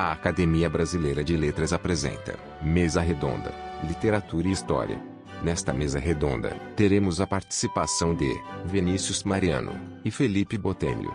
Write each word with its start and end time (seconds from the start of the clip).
A 0.00 0.12
Academia 0.12 0.70
Brasileira 0.70 1.24
de 1.24 1.36
Letras 1.36 1.72
apresenta 1.72 2.38
Mesa 2.62 3.00
Redonda, 3.00 3.52
Literatura 3.84 4.46
e 4.46 4.52
História. 4.52 5.02
Nesta 5.42 5.72
mesa 5.72 5.98
redonda, 5.98 6.50
teremos 6.76 7.20
a 7.20 7.26
participação 7.26 8.14
de 8.14 8.32
Vinícius 8.64 9.24
Mariano 9.24 9.72
e 10.04 10.10
Felipe 10.12 10.56
Botelho. 10.56 11.12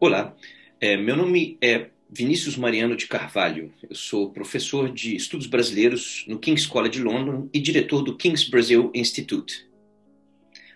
Olá, 0.00 0.34
é, 0.80 0.96
meu 0.96 1.16
nome 1.16 1.58
é 1.60 1.90
Vinícius 2.10 2.56
Mariano 2.56 2.96
de 2.96 3.06
Carvalho. 3.06 3.72
Eu 3.88 3.94
sou 3.94 4.32
professor 4.32 4.92
de 4.92 5.14
estudos 5.14 5.46
brasileiros 5.46 6.24
no 6.26 6.40
King's 6.40 6.66
College 6.66 7.00
London 7.00 7.48
e 7.54 7.60
diretor 7.60 8.02
do 8.02 8.16
King's 8.16 8.48
Brazil 8.48 8.90
Institute. 8.92 9.67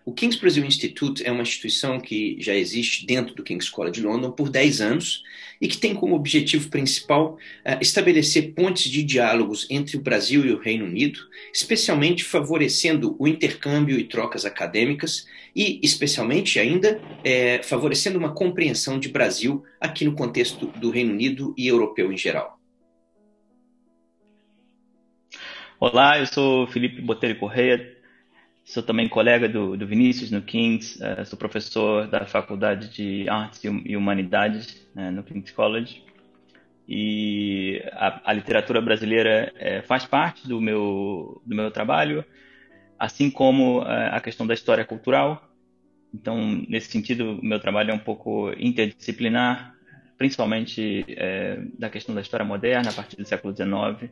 O 0.05 0.13
King's 0.13 0.37
Brazil 0.37 0.65
Institute 0.65 1.25
é 1.25 1.31
uma 1.31 1.43
instituição 1.43 2.01
que 2.01 2.37
já 2.41 2.55
existe 2.55 3.07
dentro 3.07 3.35
do 3.35 3.43
King's 3.43 3.69
College 3.69 4.01
London 4.03 4.33
por 4.33 4.49
10 4.49 4.81
anos 4.81 5.23
e 5.61 5.69
que 5.69 5.79
tem 5.79 5.95
como 5.95 6.17
objetivo 6.17 6.69
principal 6.69 7.35
uh, 7.65 7.79
estabelecer 7.81 8.53
pontes 8.53 8.91
de 8.91 9.05
diálogos 9.05 9.65
entre 9.71 9.97
o 9.97 10.01
Brasil 10.01 10.45
e 10.45 10.53
o 10.53 10.59
Reino 10.59 10.87
Unido, 10.87 11.21
especialmente 11.55 12.25
favorecendo 12.25 13.15
o 13.17 13.29
intercâmbio 13.29 13.97
e 13.97 14.03
trocas 14.03 14.45
acadêmicas 14.45 15.25
e, 15.55 15.79
especialmente 15.85 16.59
ainda, 16.59 17.01
é, 17.23 17.63
favorecendo 17.63 18.19
uma 18.19 18.35
compreensão 18.35 18.99
de 18.99 19.09
Brasil 19.09 19.63
aqui 19.81 20.05
no 20.05 20.15
contexto 20.15 20.67
do 20.67 20.91
Reino 20.91 21.13
Unido 21.13 21.55
e 21.57 21.69
europeu 21.69 22.13
em 22.13 22.17
geral. 22.17 22.59
Olá, 25.79 26.19
eu 26.19 26.27
sou 26.27 26.67
Felipe 26.69 27.01
Botelho 27.01 27.39
Correia, 27.39 28.02
Sou 28.65 28.83
também 28.83 29.09
colega 29.09 29.49
do, 29.49 29.77
do 29.77 29.87
Vinícius 29.87 30.31
no 30.31 30.41
King's, 30.41 30.97
uh, 30.97 31.27
sou 31.27 31.37
professor 31.37 32.07
da 32.07 32.25
Faculdade 32.25 32.89
de 32.91 33.29
Artes 33.29 33.63
e 33.65 33.97
Humanidades 33.97 34.89
uh, 34.95 35.11
no 35.11 35.25
King's 35.25 35.51
College. 35.51 36.05
E 36.89 37.83
a, 37.93 38.31
a 38.31 38.33
literatura 38.33 38.81
brasileira 38.81 39.53
uh, 39.57 39.87
faz 39.87 40.05
parte 40.05 40.47
do 40.47 40.61
meu, 40.61 41.43
do 41.45 41.57
meu 41.57 41.73
trabalho, 41.73 42.25
assim 42.99 43.31
como 43.31 43.81
a 43.81 44.21
questão 44.21 44.47
da 44.47 44.55
história 44.55 44.85
cultural. 44.85 45.51
Então, 46.15 46.65
nesse 46.69 46.89
sentido, 46.89 47.33
o 47.33 47.45
meu 47.45 47.59
trabalho 47.59 47.91
é 47.91 47.95
um 47.95 47.99
pouco 47.99 48.53
interdisciplinar, 48.57 49.75
principalmente 50.17 51.05
da 51.77 51.91
questão 51.91 52.15
da 52.15 52.21
história 52.21 52.47
moderna, 52.47 52.91
a 52.91 52.93
partir 52.93 53.17
do 53.17 53.25
século 53.25 53.53
XIX, 53.53 54.09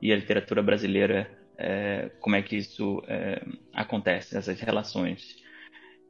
e 0.00 0.12
a 0.12 0.16
literatura 0.16 0.62
brasileira 0.62 1.28
é, 1.62 2.10
como 2.18 2.34
é 2.34 2.42
que 2.42 2.56
isso 2.56 3.00
é, 3.06 3.40
acontece, 3.72 4.36
essas 4.36 4.60
relações. 4.60 5.36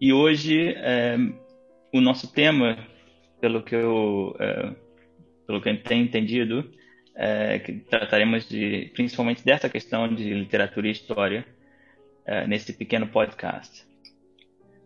E 0.00 0.10
hoje, 0.10 0.74
é, 0.78 1.16
o 1.92 2.00
nosso 2.00 2.32
tema, 2.32 2.78
pelo 3.38 3.62
que 3.62 3.74
eu, 3.74 4.34
é, 4.40 4.74
pelo 5.46 5.60
que 5.60 5.68
eu 5.68 5.82
tenho 5.82 6.04
entendido, 6.04 6.72
é, 7.14 7.58
que 7.58 7.74
trataremos 7.74 8.48
de, 8.48 8.90
principalmente 8.94 9.44
dessa 9.44 9.68
questão 9.68 10.12
de 10.12 10.32
literatura 10.32 10.88
e 10.88 10.92
história 10.92 11.46
nesse 12.46 12.72
pequeno 12.72 13.08
podcast. 13.08 13.84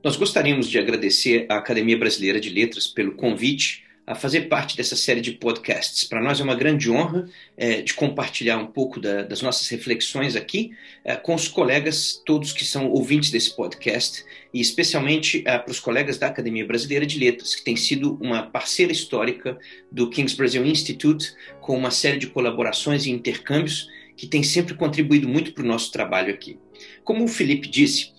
Nós 0.03 0.17
gostaríamos 0.17 0.71
de 0.71 0.79
agradecer 0.79 1.45
à 1.51 1.59
Academia 1.59 1.99
Brasileira 1.99 2.41
de 2.41 2.49
Letras 2.49 2.87
pelo 2.87 3.13
convite 3.13 3.86
a 4.07 4.15
fazer 4.15 4.43
parte 4.43 4.77
dessa 4.77 4.95
série 4.95 5.21
de 5.21 5.33
podcasts. 5.33 6.05
Para 6.05 6.23
nós 6.23 6.39
é 6.39 6.45
uma 6.45 6.55
grande 6.55 6.89
honra 6.89 7.29
é, 7.57 7.83
de 7.83 7.93
compartilhar 7.93 8.57
um 8.57 8.67
pouco 8.67 9.01
da, 9.01 9.23
das 9.23 9.43
nossas 9.43 9.67
reflexões 9.69 10.37
aqui 10.37 10.71
é, 11.05 11.17
com 11.17 11.35
os 11.35 11.49
colegas, 11.49 12.23
todos 12.25 12.53
que 12.53 12.65
são 12.65 12.89
ouvintes 12.89 13.31
desse 13.31 13.57
podcast, 13.57 14.25
e 14.55 14.61
especialmente 14.61 15.43
é, 15.45 15.59
para 15.59 15.73
os 15.73 15.81
colegas 15.81 16.19
da 16.19 16.29
Academia 16.29 16.65
Brasileira 16.65 17.05
de 17.05 17.19
Letras, 17.19 17.57
que 17.57 17.65
tem 17.65 17.75
sido 17.75 18.17
uma 18.23 18.45
parceira 18.45 18.93
histórica 18.93 19.59
do 19.91 20.09
King's 20.09 20.35
Brazil 20.35 20.65
Institute, 20.65 21.35
com 21.61 21.77
uma 21.77 21.91
série 21.91 22.19
de 22.19 22.29
colaborações 22.29 23.07
e 23.07 23.11
intercâmbios 23.11 23.89
que 24.17 24.29
tem 24.29 24.43
sempre 24.43 24.75
contribuído 24.75 25.29
muito 25.29 25.53
para 25.53 25.65
o 25.65 25.67
nosso 25.67 25.91
trabalho 25.91 26.33
aqui. 26.33 26.59
Como 27.05 27.25
o 27.25 27.29
Felipe 27.29 27.69
disse, 27.69 28.13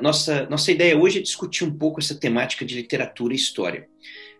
nossa, 0.00 0.46
nossa 0.46 0.72
ideia 0.72 0.96
hoje 0.96 1.18
é 1.18 1.22
discutir 1.22 1.64
um 1.64 1.70
pouco 1.70 2.00
essa 2.00 2.14
temática 2.14 2.64
de 2.64 2.74
literatura 2.74 3.34
e 3.34 3.36
história. 3.36 3.86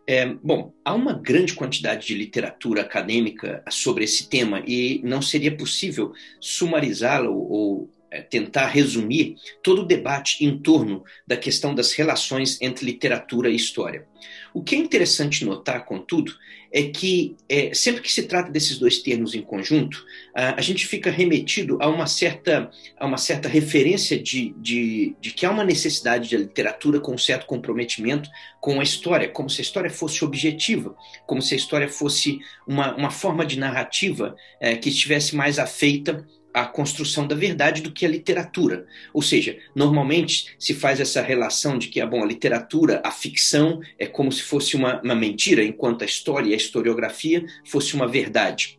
É, 0.07 0.27
bom, 0.27 0.73
há 0.85 0.95
uma 0.95 1.13
grande 1.13 1.55
quantidade 1.55 2.07
de 2.09 2.15
literatura 2.15 2.83
acadêmica 2.83 3.63
sobre 3.71 4.05
esse 4.05 4.29
tema 4.29 4.63
e 4.67 5.01
não 5.05 5.23
seria 5.23 5.57
possível 5.57 6.13
sumarizá-la 6.41 7.31
ou, 7.31 7.51
ou 7.51 7.91
tentar 8.21 8.67
resumir 8.67 9.37
todo 9.63 9.83
o 9.83 9.87
debate 9.87 10.45
em 10.45 10.59
torno 10.59 11.05
da 11.27 11.37
questão 11.37 11.75
das 11.75 11.93
relações 11.93 12.61
entre 12.61 12.85
literatura 12.85 13.49
e 13.49 13.57
história. 13.57 14.07
O 14.55 14.63
que 14.63 14.75
é 14.75 14.79
interessante 14.79 15.45
notar, 15.45 15.85
contudo, 15.85 16.33
é 16.73 16.85
que 16.85 17.37
é, 17.49 17.75
sempre 17.75 18.01
que 18.01 18.11
se 18.11 18.23
trata 18.23 18.51
desses 18.51 18.79
dois 18.79 18.99
termos 18.99 19.35
em 19.35 19.43
conjunto, 19.43 20.05
a, 20.35 20.59
a, 20.59 20.61
gente 20.63 20.87
fica 20.87 21.11
remetido 21.11 21.77
a 21.81 21.89
uma 21.89 22.07
certa, 22.07 22.71
a 22.99 23.07
uma 23.07 23.19
certa 23.19 23.47
referência 23.47 24.19
de, 24.19 24.55
de, 24.57 25.15
de 25.21 25.33
que 25.33 25.45
há 25.45 25.51
uma 25.51 25.65
necessidade 25.65 26.31
de 26.31 26.37
literatura 26.37 26.99
com 26.99 27.15
um 27.15 27.19
certo 27.19 27.47
comprometimento 27.47 28.31
com 28.59 28.81
a 28.81 28.83
história, 28.83 29.29
como 29.29 29.51
se 29.51 29.61
a 29.61 29.65
história 29.65 29.91
fosse 29.91 30.25
objetiva, 30.25 30.97
como 31.27 31.43
se 31.43 31.53
a 31.53 31.57
história 31.59 31.89
fosse 31.89 32.39
uma, 32.67 32.95
uma 32.97 33.11
forma 33.11 33.45
de 33.45 33.59
narrativa 33.59 34.35
é, 34.59 34.75
que 34.75 34.89
estivesse 34.89 35.37
mais 35.37 35.59
afeita 35.59 36.27
a 36.53 36.65
construção 36.65 37.27
da 37.27 37.35
verdade 37.35 37.83
do 37.83 37.93
que 37.93 38.05
a 38.05 38.09
literatura. 38.09 38.87
Ou 39.13 39.23
seja, 39.23 39.59
normalmente 39.75 40.55
se 40.59 40.75
faz 40.75 41.01
essa 41.01 41.23
relação 41.23 41.79
de 41.79 41.89
que 41.89 42.01
ah, 42.01 42.07
bom, 42.07 42.23
a 42.23 42.27
literatura, 42.27 43.01
a 43.05 43.11
ficção, 43.11 43.81
é 43.99 44.07
como 44.07 44.31
se 44.31 44.43
fosse 44.43 44.77
uma, 44.77 45.01
uma 45.03 45.15
mentira, 45.15 45.63
enquanto 45.63 46.03
a 46.03 46.07
história 46.07 46.51
e 46.51 46.55
a 46.55 46.57
historiografia 46.57 47.45
fosse 47.65 47.95
uma 47.95 48.07
verdade. 48.07 48.79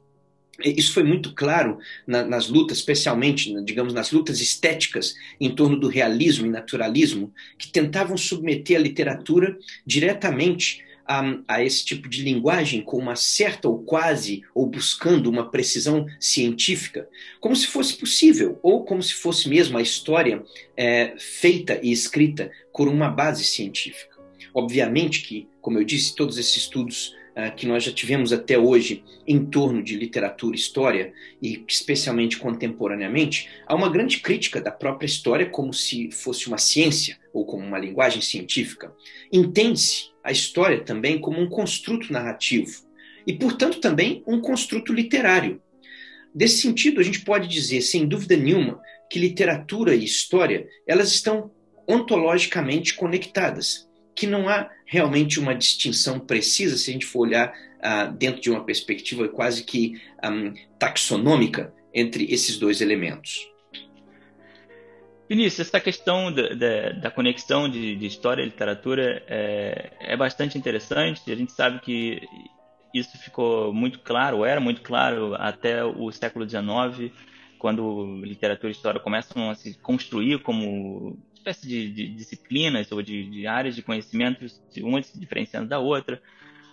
Isso 0.63 0.93
foi 0.93 1.03
muito 1.03 1.33
claro 1.33 1.79
na, 2.05 2.23
nas 2.23 2.47
lutas, 2.47 2.77
especialmente, 2.77 3.51
digamos, 3.63 3.93
nas 3.93 4.11
lutas 4.11 4.39
estéticas 4.39 5.15
em 5.39 5.49
torno 5.49 5.79
do 5.79 5.87
realismo 5.87 6.45
e 6.45 6.49
naturalismo, 6.49 7.33
que 7.57 7.71
tentavam 7.71 8.15
submeter 8.15 8.77
a 8.77 8.81
literatura 8.81 9.57
diretamente 9.85 10.83
a, 11.05 11.21
a, 11.47 11.63
esse 11.63 11.83
tipo 11.85 12.07
de 12.07 12.21
linguagem 12.21 12.81
com 12.81 12.97
uma 12.97 13.15
certa 13.15 13.67
ou 13.67 13.79
quase, 13.79 14.43
ou 14.53 14.65
buscando 14.65 15.29
uma 15.29 15.49
precisão 15.49 16.05
científica, 16.19 17.07
como 17.39 17.55
se 17.55 17.67
fosse 17.67 17.95
possível, 17.95 18.59
ou 18.61 18.83
como 18.83 19.01
se 19.01 19.13
fosse 19.13 19.49
mesmo 19.49 19.77
a 19.77 19.81
história 19.81 20.43
é, 20.75 21.15
feita 21.17 21.79
e 21.81 21.91
escrita 21.91 22.51
por 22.73 22.87
uma 22.87 23.09
base 23.09 23.43
científica. 23.43 24.17
Obviamente 24.53 25.21
que, 25.21 25.47
como 25.61 25.79
eu 25.79 25.83
disse, 25.83 26.15
todos 26.15 26.37
esses 26.37 26.57
estudos 26.57 27.15
que 27.55 27.65
nós 27.65 27.83
já 27.83 27.91
tivemos 27.91 28.31
até 28.31 28.57
hoje 28.57 29.03
em 29.25 29.45
torno 29.45 29.83
de 29.83 29.95
literatura 29.95 30.55
história, 30.55 31.13
e 31.41 31.63
especialmente 31.67 32.37
contemporaneamente, 32.37 33.49
há 33.65 33.73
uma 33.73 33.89
grande 33.89 34.19
crítica 34.19 34.61
da 34.61 34.71
própria 34.71 35.07
história 35.07 35.49
como 35.49 35.73
se 35.73 36.11
fosse 36.11 36.47
uma 36.47 36.57
ciência 36.57 37.17
ou 37.33 37.45
como 37.45 37.65
uma 37.65 37.79
linguagem 37.79 38.21
científica. 38.21 38.93
Entende-se 39.31 40.11
a 40.23 40.31
história 40.31 40.81
também 40.81 41.19
como 41.19 41.41
um 41.41 41.49
construto 41.49 42.13
narrativo 42.13 42.83
e, 43.25 43.33
portanto, 43.33 43.79
também 43.79 44.23
um 44.27 44.39
construto 44.39 44.93
literário. 44.93 45.61
Desse 46.33 46.61
sentido, 46.61 46.99
a 46.99 47.03
gente 47.03 47.21
pode 47.21 47.47
dizer, 47.47 47.81
sem 47.81 48.07
dúvida 48.07 48.35
nenhuma, 48.37 48.81
que 49.09 49.19
literatura 49.19 49.95
e 49.95 50.03
história 50.03 50.67
elas 50.87 51.11
estão 51.11 51.51
ontologicamente 51.87 52.93
conectadas, 52.93 53.87
que 54.15 54.27
não 54.27 54.47
há 54.47 54.69
realmente 54.85 55.39
uma 55.39 55.55
distinção 55.55 56.19
precisa 56.19 56.77
se 56.77 56.89
a 56.89 56.93
gente 56.93 57.05
for 57.05 57.21
olhar 57.21 57.53
uh, 57.79 58.11
dentro 58.13 58.41
de 58.41 58.49
uma 58.49 58.63
perspectiva 58.63 59.27
quase 59.27 59.63
que 59.63 60.01
um, 60.23 60.53
taxonômica 60.77 61.73
entre 61.93 62.31
esses 62.31 62.57
dois 62.57 62.81
elementos. 62.81 63.47
Vinícius, 65.29 65.67
essa 65.67 65.79
questão 65.79 66.31
da, 66.31 66.49
da, 66.49 66.89
da 67.01 67.11
conexão 67.11 67.69
de, 67.69 67.95
de, 67.95 68.05
história 68.05 68.41
e 68.41 68.45
literatura 68.45 69.23
é, 69.27 69.91
é, 70.01 70.17
bastante 70.17 70.57
interessante. 70.57 71.31
A 71.31 71.35
gente 71.35 71.51
sabe 71.51 71.79
que 71.79 72.21
isso 72.93 73.17
ficou 73.17 73.73
muito 73.73 73.99
claro, 73.99 74.45
era 74.45 74.59
muito 74.59 74.81
claro 74.81 75.33
até 75.35 75.83
o 75.83 76.11
século 76.11 76.47
XIX, 76.47 77.11
quando 77.63 78.17
literatura 78.25 78.67
e 78.67 78.75
história 78.75 78.99
começam 78.99 79.49
a 79.49 79.55
se 79.55 79.79
construir 79.79 80.39
como 80.39 81.17
espécie 81.33 81.65
de, 81.65 81.93
de 81.93 82.09
disciplinas 82.09 82.91
ou 82.91 83.01
de, 83.01 83.29
de, 83.29 83.47
áreas 83.47 83.73
de 83.73 83.81
conhecimento, 83.81 84.45
uma 84.81 85.01
se 85.01 85.17
diferenciando 85.17 85.69
da 85.69 85.79
outra. 85.79 86.21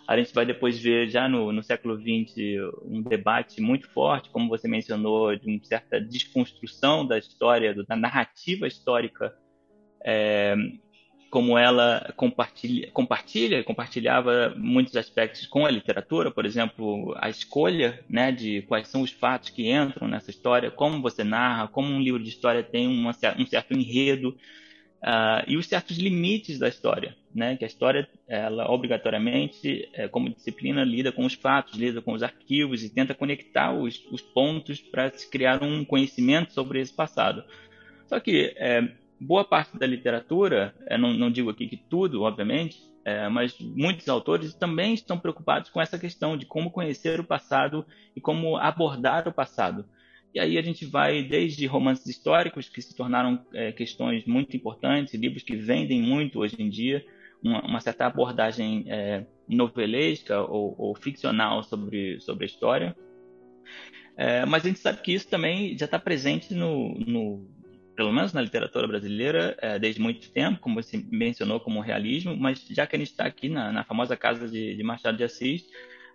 A 0.09 0.17
gente 0.17 0.35
vai 0.35 0.45
depois 0.45 0.81
ver 0.81 1.09
já 1.09 1.29
no, 1.29 1.53
no 1.53 1.63
século 1.63 1.97
XX 1.97 2.35
um 2.83 3.03
debate 3.03 3.61
muito 3.61 3.89
forte, 3.91 4.31
como 4.31 4.49
você 4.49 4.67
mencionou, 4.67 5.37
de 5.37 5.49
uma 5.49 5.63
certa 5.63 6.01
desconstrução 6.01 7.07
da 7.07 7.17
história, 7.17 7.73
da 7.73 7.95
narrativa 7.95 8.67
histórica, 8.67 9.33
é, 10.05 10.57
como 11.31 11.57
ela 11.57 12.13
compartilha, 12.17 12.91
compartilha, 12.91 13.63
compartilhava 13.63 14.53
muitos 14.57 14.97
aspectos 14.97 15.47
com 15.47 15.65
a 15.65 15.71
literatura, 15.71 16.31
por 16.31 16.45
exemplo, 16.45 17.15
a 17.19 17.31
escolha 17.31 18.05
né, 18.09 18.33
de 18.33 18.63
quais 18.63 18.89
são 18.89 19.03
os 19.03 19.13
fatos 19.13 19.51
que 19.51 19.71
entram 19.71 20.09
nessa 20.09 20.31
história, 20.31 20.73
como 20.73 21.01
você 21.01 21.23
narra, 21.23 21.69
como 21.69 21.89
um 21.89 22.01
livro 22.01 22.23
de 22.23 22.29
história 22.29 22.65
tem 22.65 22.89
uma, 22.89 23.13
um 23.39 23.47
certo 23.47 23.73
enredo, 23.73 24.37
uh, 25.01 25.45
e 25.47 25.57
os 25.57 25.67
certos 25.67 25.99
limites 25.99 26.59
da 26.59 26.69
história, 26.69 27.17
né? 27.35 27.57
Que 27.57 27.65
a 27.65 27.69
história, 27.69 28.09
ela 28.29 28.71
obrigatoriamente, 28.71 29.89
é, 29.95 30.09
como 30.09 30.31
disciplina, 30.31 30.85
lida 30.85 31.13
com 31.13 31.25
os 31.25 31.35
fatos, 31.35 31.79
lida 31.79 32.03
com 32.03 32.13
os 32.13 32.23
arquivos 32.23 32.83
e 32.83 32.91
tenta 32.91 33.15
conectar 33.15 33.73
os, 33.73 34.05
os 34.11 34.21
pontos 34.21 34.81
para 34.81 35.11
se 35.11 35.29
criar 35.31 35.63
um 35.63 35.85
conhecimento 35.85 36.53
sobre 36.53 36.81
esse 36.81 36.93
passado. 36.93 37.45
Só 38.07 38.19
que 38.19 38.53
é, 38.57 38.89
boa 39.21 39.45
parte 39.45 39.77
da 39.79 39.87
literatura, 39.87 40.75
é, 40.87 40.97
não, 40.97 41.13
não, 41.13 41.31
digo 41.31 41.51
aqui 41.51 41.69
que 41.69 41.77
tudo, 41.77 42.23
obviamente, 42.23 42.81
é, 43.05 43.29
mas 43.29 43.59
muitos 43.59 44.09
autores 44.09 44.55
também 44.55 44.95
estão 44.95 45.19
preocupados 45.19 45.69
com 45.69 45.81
essa 45.81 45.99
questão 45.99 46.37
de 46.37 46.47
como 46.47 46.71
conhecer 46.71 47.21
o 47.21 47.25
passado 47.25 47.85
e 48.17 48.21
como 48.21 48.57
abordar 48.57 49.29
o 49.29 49.33
passado. 49.33 49.85
E 50.33 50.41
aí 50.41 50.57
a 50.57 50.63
gente 50.63 50.87
vai 50.87 51.23
desde 51.23 51.67
romances 51.67 52.07
históricos, 52.07 52.69
que 52.69 52.81
se 52.81 52.95
tornaram 52.95 53.45
é, 53.53 53.73
questões 53.73 54.25
muito 54.25 54.57
importantes, 54.57 55.15
livros 55.15 55.43
que 55.43 55.57
vendem 55.57 56.01
muito 56.01 56.39
hoje 56.39 56.57
em 56.59 56.71
dia, 56.71 57.05
uma, 57.43 57.61
uma 57.63 57.81
certa 57.81 58.07
abordagem 58.07 58.85
é, 58.89 59.27
novelesca 59.49 60.41
ou, 60.41 60.75
ou, 60.79 60.95
ficcional 60.95 61.63
sobre, 61.63 62.21
sobre 62.21 62.45
a 62.45 62.47
história. 62.47 62.97
É, 64.17 64.47
mas 64.47 64.65
a 64.65 64.69
gente 64.69 64.79
sabe 64.79 65.01
que 65.03 65.13
isso 65.13 65.29
também 65.29 65.77
já 65.77 65.87
está 65.87 65.99
presente 65.99 66.55
no, 66.55 66.95
no, 66.99 67.49
pelo 68.01 68.15
menos 68.15 68.33
na 68.33 68.41
literatura 68.41 68.89
brasileira, 68.89 69.55
é, 69.61 69.79
desde 69.79 70.01
muito 70.01 70.31
tempo, 70.31 70.59
como 70.59 70.83
você 70.83 71.05
mencionou, 71.13 71.61
como 71.61 71.83
realismo, 71.83 72.35
mas 72.35 72.67
já 72.71 72.87
que 72.87 72.97
a 72.97 72.99
gente 72.99 73.11
está 73.11 73.27
aqui 73.27 73.47
na, 73.51 73.71
na, 73.71 73.85
famosa 73.85 74.17
casa 74.17 74.49
de, 74.49 74.75
de 74.75 74.83
Machado 74.83 75.19
de 75.19 75.25
Assis, 75.25 75.67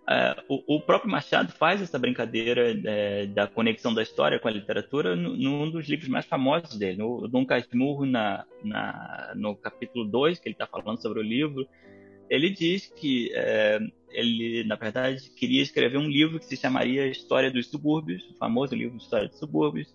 Uh, 0.07 0.37
o, 0.67 0.75
o, 0.75 0.81
próprio 0.81 1.09
Machado 1.09 1.51
faz 1.51 1.81
essa 1.81 1.97
brincadeira 1.97 2.79
é, 2.85 3.25
da 3.25 3.47
conexão 3.47 3.91
da 3.91 4.03
história 4.03 4.39
com 4.39 4.47
a 4.47 4.51
literatura 4.51 5.15
num 5.15 5.67
dos 5.67 5.89
livros 5.89 6.07
mais 6.07 6.27
famosos 6.27 6.77
dele, 6.77 6.99
no 6.99 7.27
Dom 7.27 7.43
Casmurro, 7.43 8.05
na, 8.05 8.45
na, 8.63 9.33
no 9.35 9.55
capítulo 9.55 10.05
2, 10.05 10.37
que 10.37 10.47
ele 10.47 10.53
está 10.53 10.67
falando 10.67 11.01
sobre 11.01 11.21
o 11.21 11.23
livro. 11.23 11.67
Ele 12.29 12.51
diz 12.51 12.85
que 12.85 13.31
é, 13.33 13.79
ele, 14.11 14.63
na 14.65 14.75
verdade, 14.75 15.27
queria 15.31 15.63
escrever 15.63 15.97
um 15.97 16.07
livro 16.07 16.37
que 16.37 16.45
se 16.45 16.55
chamaria 16.55 17.07
História 17.07 17.49
dos 17.49 17.65
Subúrbios, 17.65 18.21
o 18.29 18.37
famoso 18.37 18.75
livro 18.75 18.97
História 18.97 19.27
dos 19.27 19.39
Subúrbios, 19.39 19.91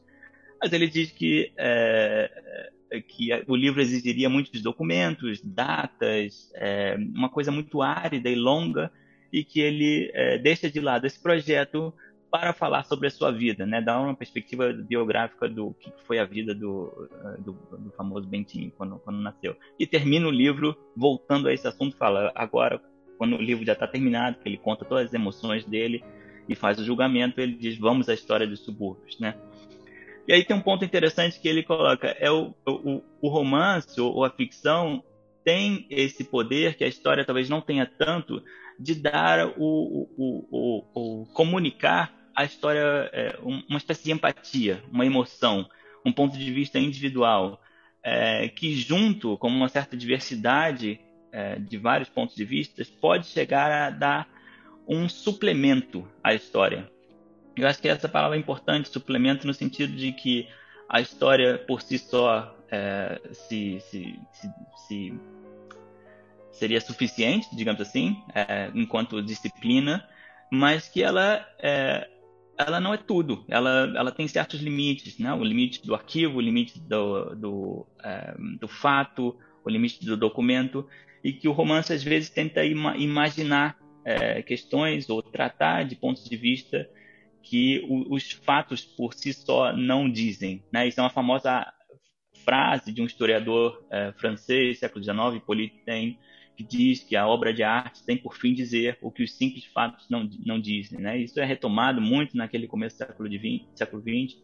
mas 0.61 0.73
ele 0.73 0.89
diz 0.89 1.11
que, 1.11 1.53
é, 1.57 2.71
que 3.09 3.31
o 3.47 3.57
livro 3.57 3.81
exigiria 3.81 4.29
muitos 4.29 4.63
documentos, 4.63 5.41
datas, 5.43 6.51
é, 6.55 6.97
uma 6.97 7.29
coisa 7.29 7.51
muito 7.51 7.83
árida 7.83 8.29
e 8.29 8.35
longa, 8.35 8.93
e 9.33 9.45
que 9.45 9.61
ele 9.61 10.11
é, 10.13 10.39
deixa 10.39 10.71
de 10.71 10.81
lado 10.81 11.07
esse 11.07 11.21
projeto 11.21 11.95
para 12.31 12.53
falar 12.53 12.85
sobre 12.85 13.09
a 13.09 13.11
sua 13.11 13.33
vida, 13.33 13.67
né? 13.67 13.81
Dar 13.81 14.01
uma 14.01 14.15
perspectiva 14.15 14.73
biográfica 14.73 15.49
do 15.49 15.75
que 15.81 15.93
foi 16.07 16.19
a 16.19 16.25
vida 16.25 16.55
do, 16.55 17.09
é, 17.25 17.41
do, 17.41 17.53
do 17.53 17.91
famoso 17.97 18.29
Bentinho 18.29 18.71
quando, 18.77 18.99
quando 19.01 19.19
nasceu. 19.19 19.57
E 19.79 19.87
termina 19.87 20.29
o 20.29 20.31
livro 20.31 20.77
voltando 20.97 21.49
a 21.49 21.53
esse 21.53 21.67
assunto, 21.67 21.97
fala 21.97 22.31
agora 22.35 22.81
quando 23.19 23.37
o 23.37 23.43
livro 23.43 23.67
já 23.67 23.73
está 23.73 23.87
terminado, 23.87 24.39
que 24.39 24.49
ele 24.49 24.57
conta 24.57 24.85
todas 24.85 25.07
as 25.07 25.15
emoções 25.15 25.65
dele 25.65 26.03
e 26.49 26.55
faz 26.55 26.79
o 26.79 26.85
julgamento, 26.85 27.41
ele 27.41 27.55
diz 27.55 27.77
vamos 27.77 28.09
à 28.09 28.15
história 28.15 28.47
dos 28.47 28.61
subúrbios, 28.61 29.19
né? 29.19 29.35
E 30.31 30.33
aí 30.33 30.45
tem 30.45 30.57
um 30.57 30.61
ponto 30.61 30.85
interessante 30.85 31.41
que 31.41 31.49
ele 31.49 31.65
coloca 31.65 32.07
é 32.07 32.31
o, 32.31 32.55
o, 32.65 33.03
o 33.21 33.29
romance 33.29 34.01
ou 34.01 34.25
a 34.25 34.31
ficção 34.31 35.03
tem 35.45 35.89
esse 35.91 36.23
poder 36.23 36.77
que 36.77 36.85
a 36.85 36.87
história 36.87 37.25
talvez 37.25 37.49
não 37.49 37.61
tenha 37.61 37.85
tanto 37.85 38.41
de 38.79 38.95
dar 38.95 39.49
o, 39.59 40.09
o, 40.17 40.47
o, 40.49 41.23
o 41.23 41.27
comunicar 41.35 42.15
a 42.33 42.45
história, 42.45 43.11
é, 43.13 43.41
uma 43.43 43.77
espécie 43.77 44.05
de 44.05 44.13
empatia, 44.13 44.85
uma 44.93 45.05
emoção, 45.05 45.69
um 46.07 46.13
ponto 46.13 46.39
de 46.39 46.53
vista 46.53 46.79
individual, 46.79 47.61
é, 48.01 48.49
que 48.49 48.73
junto 48.77 49.37
com 49.37 49.49
uma 49.49 49.69
certa 49.69 49.97
diversidade 49.97 51.01
é, 51.33 51.59
de 51.59 51.77
vários 51.77 52.09
pontos 52.09 52.37
de 52.37 52.45
vista 52.45 52.85
pode 53.01 53.27
chegar 53.27 53.73
a 53.73 53.91
dar 53.91 54.29
um 54.87 55.09
suplemento 55.09 56.07
à 56.23 56.35
história. 56.35 56.89
Eu 57.61 57.69
acho 57.69 57.81
que 57.81 57.89
essa 57.89 58.09
palavra 58.09 58.37
é 58.37 58.41
importante, 58.41 58.89
suplemento 58.89 59.47
no 59.47 59.53
sentido 59.53 59.95
de 59.95 60.13
que 60.13 60.49
a 60.89 61.01
história 61.01 61.59
por 61.59 61.83
si 61.83 61.99
só 61.99 62.57
é, 62.71 63.21
se, 63.33 63.79
se, 63.81 64.19
se, 64.33 64.51
se 64.89 65.21
seria 66.53 66.81
suficiente, 66.81 67.55
digamos 67.55 67.81
assim, 67.81 68.23
é, 68.35 68.71
enquanto 68.75 69.23
disciplina, 69.23 70.09
mas 70.51 70.89
que 70.89 71.03
ela 71.03 71.47
é, 71.59 72.09
ela 72.57 72.81
não 72.81 72.95
é 72.95 72.97
tudo. 72.97 73.45
Ela, 73.47 73.93
ela 73.95 74.11
tem 74.11 74.27
certos 74.27 74.61
limites, 74.61 75.19
né? 75.19 75.33
O 75.35 75.45
limite 75.45 75.87
do 75.87 75.95
arquivo, 75.95 76.39
o 76.39 76.41
limite 76.41 76.81
do, 76.81 77.35
do, 77.35 77.87
é, 78.03 78.35
do 78.59 78.69
fato, 78.69 79.37
o 79.63 79.69
limite 79.69 80.05
do 80.05 80.17
documento, 80.17 80.89
e 81.23 81.33
que 81.33 81.47
o 81.47 81.53
romance 81.53 81.93
às 81.93 82.03
vezes 82.03 82.31
tenta 82.31 82.65
ima 82.65 82.97
imaginar 82.97 83.77
é, 84.03 84.43
questões 84.43 85.11
ou 85.11 85.23
tratar 85.23 85.85
de 85.85 85.95
pontos 85.95 86.25
de 86.25 86.37
vista 86.39 86.89
que 87.43 87.85
o, 87.89 88.15
os 88.15 88.31
fatos 88.31 88.85
por 88.85 89.15
si 89.15 89.33
só 89.33 89.73
não 89.77 90.11
dizem. 90.11 90.63
Né? 90.73 90.89
Isso 90.89 91.01
é 91.01 91.03
uma 91.03 91.11
famosa 91.11 91.67
frase 92.45 92.93
de 92.93 93.03
um 93.03 93.07
historiador 93.07 93.85
é, 93.91 94.13
francês, 94.13 94.79
século 94.79 95.03
XIX, 95.03 95.37
Hippolyte 95.37 95.83
que 96.57 96.65
diz 96.65 97.03
que 97.03 97.17
a 97.17 97.27
obra 97.27 97.55
de 97.55 97.63
arte 97.63 98.05
tem 98.05 98.19
por 98.19 98.37
fim 98.37 98.53
dizer 98.53 98.99
o 99.01 99.11
que 99.11 99.23
os 99.23 99.35
simples 99.35 99.65
fatos 99.65 100.07
não, 100.11 100.29
não 100.45 100.61
dizem. 100.61 101.01
Né? 101.01 101.19
Isso 101.19 101.41
é 101.41 101.45
retomado 101.45 102.01
muito 102.01 102.37
naquele 102.37 102.67
começo 102.67 102.97
do 102.97 103.07
século 103.07 103.29
XX, 103.31 103.67
século 103.75 104.03
XX 104.03 104.39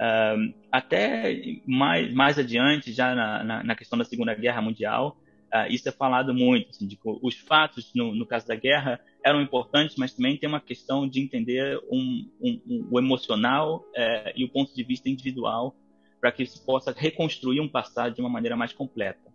uh, 0.00 0.54
até 0.72 1.60
mais, 1.66 2.12
mais 2.12 2.38
adiante, 2.38 2.92
já 2.92 3.14
na, 3.14 3.44
na, 3.44 3.64
na, 3.64 3.76
questão 3.76 3.98
da 3.98 4.04
Segunda 4.04 4.34
Guerra 4.34 4.62
Mundial, 4.62 5.18
uh, 5.54 5.70
isso 5.70 5.88
é 5.88 5.92
falado 5.92 6.32
muito. 6.32 6.70
Assim, 6.70 6.86
de, 6.86 6.98
os 7.04 7.36
fatos, 7.36 7.92
no, 7.94 8.14
no, 8.14 8.26
caso 8.26 8.46
da 8.46 8.56
guerra, 8.56 8.98
eram 9.24 9.40
importantes, 9.40 9.96
mas 9.96 10.12
também 10.12 10.36
tem 10.36 10.48
uma 10.48 10.60
questão 10.60 11.08
de 11.08 11.20
entender 11.20 11.78
um, 11.90 12.28
um, 12.40 12.60
um, 12.66 12.88
o 12.90 12.98
emocional 12.98 13.84
uh, 13.96 14.32
e 14.34 14.44
o 14.44 14.48
ponto 14.48 14.74
de 14.74 14.82
vista 14.82 15.08
individual 15.08 15.74
para 16.20 16.32
que 16.32 16.44
se 16.44 16.64
possa 16.64 16.92
reconstruir 16.96 17.60
um 17.60 17.68
passado 17.68 18.14
de 18.14 18.20
uma 18.20 18.28
maneira 18.28 18.56
mais 18.56 18.72
completa 18.72 19.30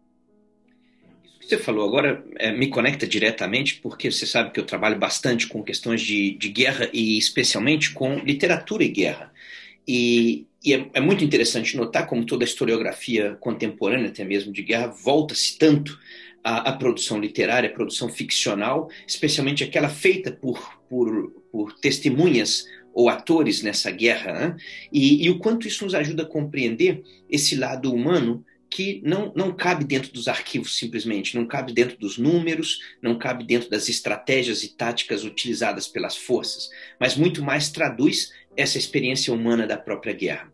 que 1.46 1.50
você 1.50 1.58
falou 1.58 1.88
agora 1.88 2.26
é, 2.38 2.52
me 2.52 2.68
conecta 2.68 3.06
diretamente, 3.06 3.76
porque 3.76 4.12
você 4.12 4.26
sabe 4.26 4.52
que 4.52 4.60
eu 4.60 4.66
trabalho 4.66 4.98
bastante 4.98 5.48
com 5.48 5.64
questões 5.64 6.02
de, 6.02 6.32
de 6.32 6.50
guerra 6.50 6.90
e 6.92 7.18
especialmente 7.18 7.94
com 7.94 8.16
literatura 8.16 8.84
e 8.84 8.90
guerra. 8.90 9.32
E, 9.88 10.48
e 10.64 10.74
é, 10.74 10.90
é, 10.96 11.00
muito 11.00 11.24
interessante 11.24 11.78
notar 11.78 12.08
como 12.08 12.26
toda 12.26 12.44
a 12.44 12.48
historiografia 12.48 13.36
contemporânea, 13.40 14.08
até 14.08 14.24
mesmo 14.24 14.52
de 14.52 14.64
guerra, 14.64 14.88
volta-se 14.88 15.58
tanto 15.58 15.98
à, 16.46 16.70
à, 16.70 16.74
produção 16.74 17.20
literária, 17.20 17.68
à 17.68 17.74
produção 17.74 18.08
ficcional, 18.08 18.88
especialmente 19.08 19.64
aquela 19.64 19.90
feita 19.90 20.32
por, 20.32 20.80
por, 20.88 21.32
por 21.52 21.74
testemunhas 21.80 22.68
ou 22.94 23.10
atores 23.10 23.64
nessa 23.64 23.90
guerra, 23.90 24.32
né? 24.32 24.58
e, 24.94 25.26
e 25.26 25.30
o 25.32 25.40
quanto 25.40 25.68
isso 25.68 25.84
nos 25.84 25.96
ajuda 25.96 26.22
a 26.22 26.28
compreender 26.28 27.02
esse 27.28 27.56
lado 27.56 27.92
humano 27.92 28.46
que 28.70 29.02
não, 29.04 29.34
não 29.36 29.56
cabe 29.56 29.84
dentro 29.84 30.12
dos 30.14 30.28
arquivos 30.28 30.78
simplesmente, 30.78 31.36
não 31.36 31.48
cabe 31.48 31.74
dentro 31.74 31.98
dos 31.98 32.18
números, 32.18 32.80
não 33.02 33.18
cabe 33.18 33.44
dentro 33.44 33.70
das 33.70 33.90
estratégias 33.90 34.64
e 34.64 34.76
táticas 34.76 35.24
utilizadas 35.24 35.88
pelas 35.88 36.16
forças, 36.16 36.70
mas 37.00 37.18
muito 37.18 37.44
mais 37.44 37.70
traduz 37.70 38.32
essa 38.56 38.78
experiência 38.78 39.34
humana 39.34 39.66
da 39.66 39.78
própria 39.78 40.14
guerra. 40.14 40.54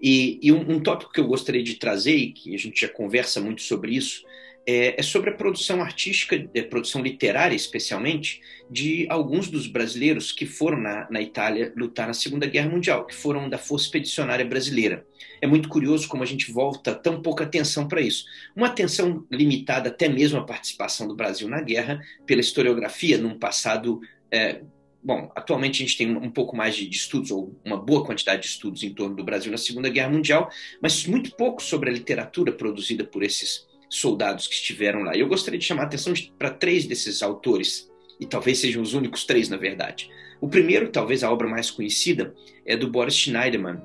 E, 0.00 0.38
e 0.42 0.52
um, 0.52 0.72
um 0.72 0.80
tópico 0.80 1.12
que 1.12 1.20
eu 1.20 1.26
gostaria 1.26 1.62
de 1.62 1.74
trazer, 1.74 2.16
e 2.16 2.32
que 2.32 2.54
a 2.54 2.58
gente 2.58 2.80
já 2.80 2.88
conversa 2.88 3.40
muito 3.40 3.62
sobre 3.62 3.94
isso, 3.94 4.22
é, 4.66 4.98
é 4.98 5.02
sobre 5.02 5.30
a 5.30 5.34
produção 5.34 5.82
artística, 5.82 6.48
é, 6.54 6.62
produção 6.62 7.02
literária 7.02 7.54
especialmente, 7.54 8.40
de 8.70 9.06
alguns 9.10 9.48
dos 9.48 9.66
brasileiros 9.66 10.32
que 10.32 10.46
foram 10.46 10.78
na, 10.78 11.08
na 11.10 11.20
Itália 11.20 11.72
lutar 11.76 12.06
na 12.06 12.14
Segunda 12.14 12.46
Guerra 12.46 12.70
Mundial, 12.70 13.06
que 13.06 13.14
foram 13.14 13.48
da 13.48 13.58
Força 13.58 13.86
Expedicionária 13.86 14.44
Brasileira. 14.44 15.04
É 15.40 15.46
muito 15.46 15.68
curioso 15.68 16.08
como 16.08 16.22
a 16.22 16.26
gente 16.26 16.52
volta 16.52 16.94
tão 16.94 17.20
pouca 17.20 17.44
atenção 17.44 17.88
para 17.88 18.00
isso. 18.00 18.24
Uma 18.54 18.68
atenção 18.68 19.26
limitada 19.30 19.88
até 19.88 20.08
mesmo 20.08 20.38
à 20.38 20.44
participação 20.44 21.08
do 21.08 21.16
Brasil 21.16 21.48
na 21.48 21.60
guerra, 21.60 22.00
pela 22.24 22.40
historiografia, 22.40 23.18
num 23.18 23.38
passado. 23.38 24.00
É, 24.30 24.62
bom, 25.02 25.30
atualmente 25.34 25.82
a 25.82 25.86
gente 25.86 25.98
tem 25.98 26.16
um 26.16 26.30
pouco 26.30 26.56
mais 26.56 26.76
de, 26.76 26.88
estudos, 26.88 27.32
ou 27.32 27.60
uma 27.64 27.76
boa 27.76 28.04
quantidade 28.04 28.42
de 28.42 28.48
estudos 28.48 28.84
em 28.84 28.94
torno 28.94 29.16
do 29.16 29.24
Brasil 29.24 29.50
na 29.50 29.58
Segunda 29.58 29.88
Guerra 29.88 30.10
Mundial, 30.10 30.48
mas 30.80 31.04
muito 31.06 31.34
pouco 31.34 31.60
sobre 31.60 31.90
a 31.90 31.92
literatura 31.92 32.52
produzida 32.52 33.02
por 33.02 33.24
esses 33.24 33.66
soldados 33.92 34.46
que 34.46 34.54
estiveram 34.54 35.02
lá. 35.02 35.14
Eu 35.14 35.28
gostaria 35.28 35.58
de 35.58 35.66
chamar 35.66 35.82
a 35.82 35.86
atenção 35.86 36.14
para 36.38 36.50
três 36.50 36.86
desses 36.86 37.22
autores, 37.22 37.90
e 38.18 38.24
talvez 38.24 38.58
sejam 38.58 38.82
os 38.82 38.94
únicos 38.94 39.24
três, 39.24 39.50
na 39.50 39.58
verdade. 39.58 40.08
O 40.40 40.48
primeiro, 40.48 40.88
talvez 40.88 41.22
a 41.22 41.30
obra 41.30 41.46
mais 41.46 41.70
conhecida, 41.70 42.34
é 42.64 42.74
do 42.74 42.88
Boris 42.88 43.14
Schneiderman, 43.14 43.82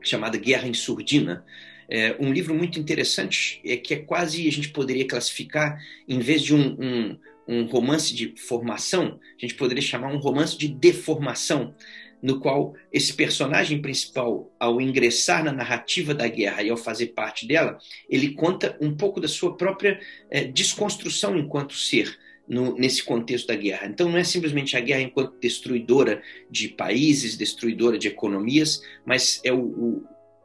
chamada 0.00 0.38
Guerra 0.38 0.66
em 0.66 0.72
Surdina. 0.72 1.44
É 1.88 2.16
um 2.18 2.32
livro 2.32 2.54
muito 2.54 2.80
interessante, 2.80 3.60
é 3.62 3.76
que 3.76 3.92
é 3.92 3.98
quase, 3.98 4.48
a 4.48 4.52
gente 4.52 4.70
poderia 4.70 5.06
classificar, 5.06 5.78
em 6.08 6.20
vez 6.20 6.40
de 6.40 6.54
um, 6.54 6.76
um, 6.80 7.18
um 7.46 7.66
romance 7.66 8.14
de 8.14 8.34
formação, 8.38 9.20
a 9.36 9.40
gente 9.40 9.54
poderia 9.54 9.82
chamar 9.82 10.10
um 10.10 10.18
romance 10.18 10.56
de 10.56 10.68
deformação 10.68 11.74
no 12.24 12.40
qual 12.40 12.74
esse 12.90 13.12
personagem 13.12 13.82
principal, 13.82 14.50
ao 14.58 14.80
ingressar 14.80 15.44
na 15.44 15.52
narrativa 15.52 16.14
da 16.14 16.26
guerra 16.26 16.62
e 16.62 16.70
ao 16.70 16.76
fazer 16.76 17.08
parte 17.08 17.46
dela, 17.46 17.76
ele 18.08 18.30
conta 18.30 18.78
um 18.80 18.96
pouco 18.96 19.20
da 19.20 19.28
sua 19.28 19.54
própria 19.58 20.00
é, 20.30 20.42
desconstrução 20.44 21.36
enquanto 21.36 21.74
ser. 21.74 22.18
No, 22.46 22.76
nesse 22.76 23.02
contexto 23.02 23.46
da 23.46 23.56
guerra. 23.56 23.86
Então, 23.86 24.06
não 24.06 24.18
é 24.18 24.24
simplesmente 24.24 24.76
a 24.76 24.80
guerra 24.80 25.00
enquanto 25.00 25.40
destruidora 25.40 26.22
de 26.50 26.68
países, 26.68 27.38
destruidora 27.38 27.96
de 27.96 28.06
economias, 28.06 28.82
mas 29.02 29.40
é 29.42 29.50
o, 29.50 29.62
o, 29.62 30.04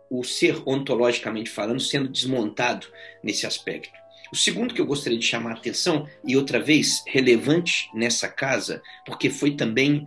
o 0.09 0.24
ser 0.24 0.63
ontologicamente 0.65 1.50
falando 1.50 1.81
sendo 1.81 2.07
desmontado 2.07 2.88
nesse 3.21 3.45
aspecto. 3.45 3.91
O 4.31 4.36
segundo 4.38 4.74
que 4.74 4.79
eu 4.79 4.86
gostaria 4.86 5.19
de 5.19 5.25
chamar 5.25 5.50
a 5.50 5.55
atenção, 5.55 6.07
e 6.25 6.38
outra 6.38 6.57
vez 6.57 7.03
relevante 7.05 7.89
nessa 7.93 8.29
casa, 8.29 8.81
porque 9.05 9.29
foi 9.29 9.51
também 9.57 10.05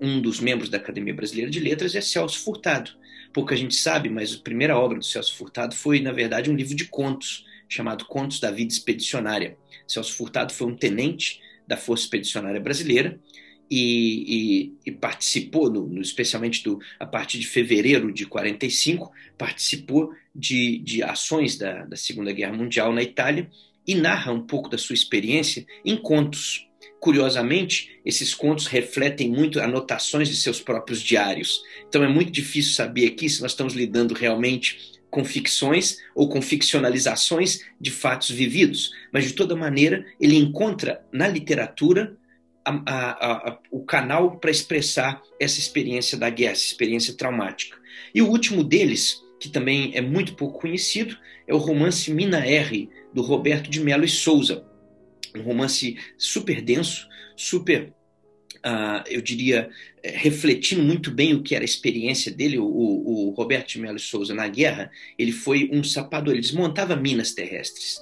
um, 0.00 0.20
dos 0.20 0.40
membros 0.40 0.70
da 0.70 0.78
Academia 0.78 1.14
Brasileira 1.14 1.50
de 1.50 1.60
Letras 1.60 1.94
é 1.94 2.00
Celso 2.00 2.38
Furtado. 2.40 2.92
Pouca 3.32 3.56
gente 3.56 3.74
sabe, 3.74 4.08
mas 4.08 4.34
a 4.34 4.38
primeira 4.38 4.78
obra 4.78 4.98
do 4.98 5.04
Celso 5.04 5.36
Furtado 5.36 5.74
foi, 5.74 6.00
na 6.00 6.12
verdade, 6.12 6.50
um 6.50 6.56
livro 6.56 6.74
de 6.74 6.86
contos, 6.86 7.44
chamado 7.68 8.04
Contos 8.06 8.40
da 8.40 8.50
Vida 8.50 8.72
Expedicionária. 8.72 9.56
Celso 9.86 10.14
Furtado 10.14 10.52
foi 10.52 10.66
um 10.66 10.76
tenente 10.76 11.40
da 11.66 11.76
Força 11.76 12.04
Expedicionária 12.04 12.60
Brasileira 12.60 13.20
e, 13.70 14.72
e, 14.84 14.90
e 14.90 14.92
participou, 14.92 15.70
no, 15.70 15.86
no, 15.86 16.02
especialmente 16.02 16.64
do, 16.64 16.80
a 16.98 17.06
partir 17.06 17.38
de 17.38 17.46
fevereiro 17.46 18.12
de 18.12 18.26
45, 18.26 19.12
participou 19.38 20.12
de, 20.34 20.78
de 20.78 21.02
ações 21.02 21.56
da, 21.56 21.84
da 21.84 21.96
Segunda 21.96 22.32
Guerra 22.32 22.52
Mundial 22.52 22.92
na 22.92 23.02
Itália 23.02 23.48
e 23.86 23.94
narra 23.94 24.32
um 24.32 24.40
pouco 24.42 24.68
da 24.68 24.76
sua 24.76 24.94
experiência 24.94 25.64
em 25.84 25.96
contos. 25.96 26.68
Curiosamente, 27.00 27.98
esses 28.04 28.34
contos 28.34 28.66
refletem 28.66 29.30
muito 29.30 29.58
anotações 29.58 30.28
de 30.28 30.36
seus 30.36 30.60
próprios 30.60 31.00
diários. 31.00 31.62
Então 31.88 32.04
é 32.04 32.08
muito 32.08 32.30
difícil 32.30 32.74
saber 32.74 33.06
aqui 33.06 33.28
se 33.28 33.40
nós 33.40 33.52
estamos 33.52 33.72
lidando 33.72 34.12
realmente 34.12 35.00
com 35.10 35.24
ficções 35.24 35.98
ou 36.14 36.28
com 36.28 36.42
ficcionalizações 36.42 37.64
de 37.80 37.90
fatos 37.90 38.30
vividos. 38.30 38.92
Mas, 39.10 39.24
de 39.24 39.32
toda 39.32 39.56
maneira, 39.56 40.04
ele 40.20 40.36
encontra 40.36 41.02
na 41.10 41.26
literatura 41.26 42.16
a, 42.62 42.70
a, 42.86 43.48
a, 43.48 43.58
o 43.70 43.82
canal 43.82 44.36
para 44.36 44.50
expressar 44.50 45.22
essa 45.40 45.58
experiência 45.58 46.18
da 46.18 46.28
guerra, 46.28 46.52
essa 46.52 46.66
experiência 46.66 47.14
traumática. 47.14 47.78
E 48.14 48.20
o 48.20 48.28
último 48.28 48.62
deles, 48.62 49.22
que 49.40 49.48
também 49.48 49.92
é 49.94 50.02
muito 50.02 50.34
pouco 50.34 50.60
conhecido, 50.60 51.16
é 51.48 51.54
o 51.54 51.58
romance 51.58 52.12
Mina 52.12 52.46
R, 52.46 52.90
do 53.12 53.22
Roberto 53.22 53.70
de 53.70 53.80
Melo 53.80 54.04
e 54.04 54.08
Souza 54.08 54.69
um 55.34 55.42
romance 55.42 55.96
super 56.18 56.60
denso, 56.60 57.08
super, 57.36 57.92
uh, 58.58 59.02
eu 59.06 59.20
diria, 59.20 59.70
eh, 60.02 60.16
refletindo 60.16 60.82
muito 60.82 61.10
bem 61.10 61.34
o 61.34 61.42
que 61.42 61.54
era 61.54 61.64
a 61.64 61.64
experiência 61.64 62.30
dele. 62.32 62.58
O, 62.58 62.66
o 62.66 63.30
Roberto 63.30 63.78
Melo 63.78 63.98
Souza, 63.98 64.34
na 64.34 64.48
guerra, 64.48 64.90
ele 65.18 65.32
foi 65.32 65.70
um 65.72 65.82
sapador, 65.82 66.34
ele 66.34 66.42
desmontava 66.42 66.96
minas 66.96 67.32
terrestres. 67.32 68.00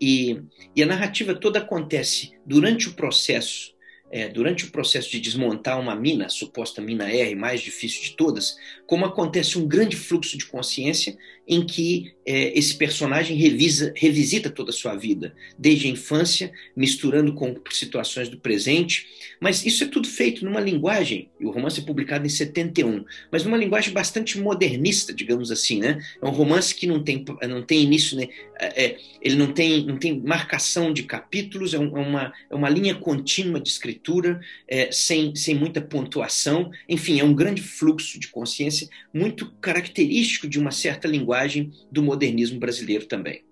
E, 0.00 0.40
e 0.76 0.82
a 0.82 0.86
narrativa 0.86 1.34
toda 1.34 1.58
acontece 1.58 2.32
durante 2.46 2.88
o 2.88 2.94
processo 2.94 3.76
é, 4.10 4.28
durante 4.28 4.64
o 4.64 4.70
processo 4.70 5.10
de 5.10 5.20
desmontar 5.20 5.78
uma 5.78 5.94
mina, 5.94 6.26
a 6.26 6.30
suposta 6.30 6.80
mina 6.80 7.10
R, 7.10 7.34
mais 7.34 7.60
difícil 7.60 8.02
de 8.02 8.16
todas, 8.16 8.56
como 8.88 9.04
acontece 9.04 9.58
um 9.58 9.68
grande 9.68 9.96
fluxo 9.96 10.38
de 10.38 10.46
consciência 10.46 11.14
em 11.46 11.64
que 11.64 12.14
é, 12.24 12.58
esse 12.58 12.74
personagem 12.74 13.36
revisa, 13.36 13.92
revisita 13.96 14.50
toda 14.50 14.70
a 14.70 14.72
sua 14.72 14.94
vida, 14.94 15.34
desde 15.58 15.86
a 15.86 15.90
infância, 15.90 16.52
misturando 16.76 17.32
com 17.32 17.54
situações 17.70 18.28
do 18.28 18.38
presente. 18.38 19.06
Mas 19.40 19.64
isso 19.64 19.84
é 19.84 19.86
tudo 19.86 20.06
feito 20.06 20.44
numa 20.44 20.60
linguagem, 20.60 21.30
e 21.40 21.46
o 21.46 21.50
romance 21.50 21.80
é 21.80 21.82
publicado 21.82 22.26
em 22.26 22.28
71, 22.28 23.04
mas 23.30 23.44
numa 23.44 23.56
linguagem 23.56 23.94
bastante 23.94 24.38
modernista, 24.38 25.12
digamos 25.12 25.50
assim. 25.50 25.80
Né? 25.80 26.02
É 26.20 26.26
um 26.26 26.30
romance 26.30 26.74
que 26.74 26.86
não 26.86 27.02
tem, 27.02 27.24
não 27.48 27.62
tem 27.62 27.82
início, 27.82 28.16
né? 28.16 28.28
É, 28.58 28.84
é 28.84 28.98
ele 29.20 29.36
não 29.36 29.52
tem, 29.52 29.84
não 29.84 29.98
tem 29.98 30.20
marcação 30.20 30.92
de 30.92 31.02
capítulos, 31.02 31.72
é, 31.72 31.76
é 31.76 31.80
uma, 31.80 32.32
é 32.50 32.54
uma 32.54 32.68
linha 32.68 32.94
contínua 32.94 33.58
de 33.58 33.68
escritura, 33.68 34.40
é, 34.66 34.92
sem, 34.92 35.34
sem 35.34 35.54
muita 35.54 35.80
pontuação. 35.80 36.70
Enfim, 36.88 37.18
é 37.20 37.24
um 37.24 37.34
grande 37.34 37.62
fluxo 37.62 38.20
de 38.20 38.28
consciência, 38.28 38.77
muito 39.12 39.50
característico 39.60 40.48
de 40.48 40.58
uma 40.58 40.70
certa 40.70 41.08
linguagem 41.08 41.72
do 41.90 42.02
modernismo 42.02 42.58
brasileiro 42.58 43.06
também. 43.06 43.44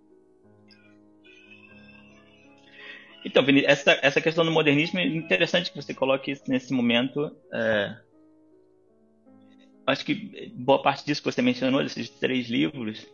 Então, 3.26 3.44
Vinícius, 3.44 3.72
essa, 3.72 3.98
essa 4.02 4.20
questão 4.20 4.44
do 4.44 4.52
modernismo 4.52 5.00
é 5.00 5.04
interessante 5.04 5.72
que 5.72 5.82
você 5.82 5.92
coloque 5.92 6.30
isso 6.30 6.44
nesse 6.46 6.72
momento. 6.72 7.34
É... 7.52 7.96
Acho 9.84 10.04
que 10.04 10.52
boa 10.54 10.80
parte 10.80 11.04
disso 11.04 11.20
que 11.20 11.32
você 11.32 11.42
mencionou, 11.42 11.82
desses 11.82 12.08
três 12.08 12.48
livros, 12.48 13.04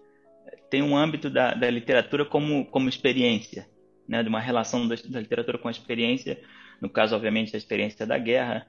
tem 0.69 0.83
um 0.83 0.95
âmbito 0.95 1.31
da, 1.31 1.55
da 1.55 1.71
literatura 1.71 2.27
como, 2.27 2.67
como 2.67 2.91
experiência, 2.91 3.67
né? 4.07 4.23
de 4.23 4.29
uma 4.29 4.39
relação 4.39 4.87
da, 4.87 4.97
da, 5.09 5.21
literatura 5.21 5.57
com 5.57 5.69
a 5.69 5.71
experiência, 5.71 6.39
no 6.79 6.91
caso, 6.91 7.17
obviamente, 7.17 7.55
a 7.55 7.59
experiência 7.59 8.07
da 8.07 8.19
guerra, 8.19 8.67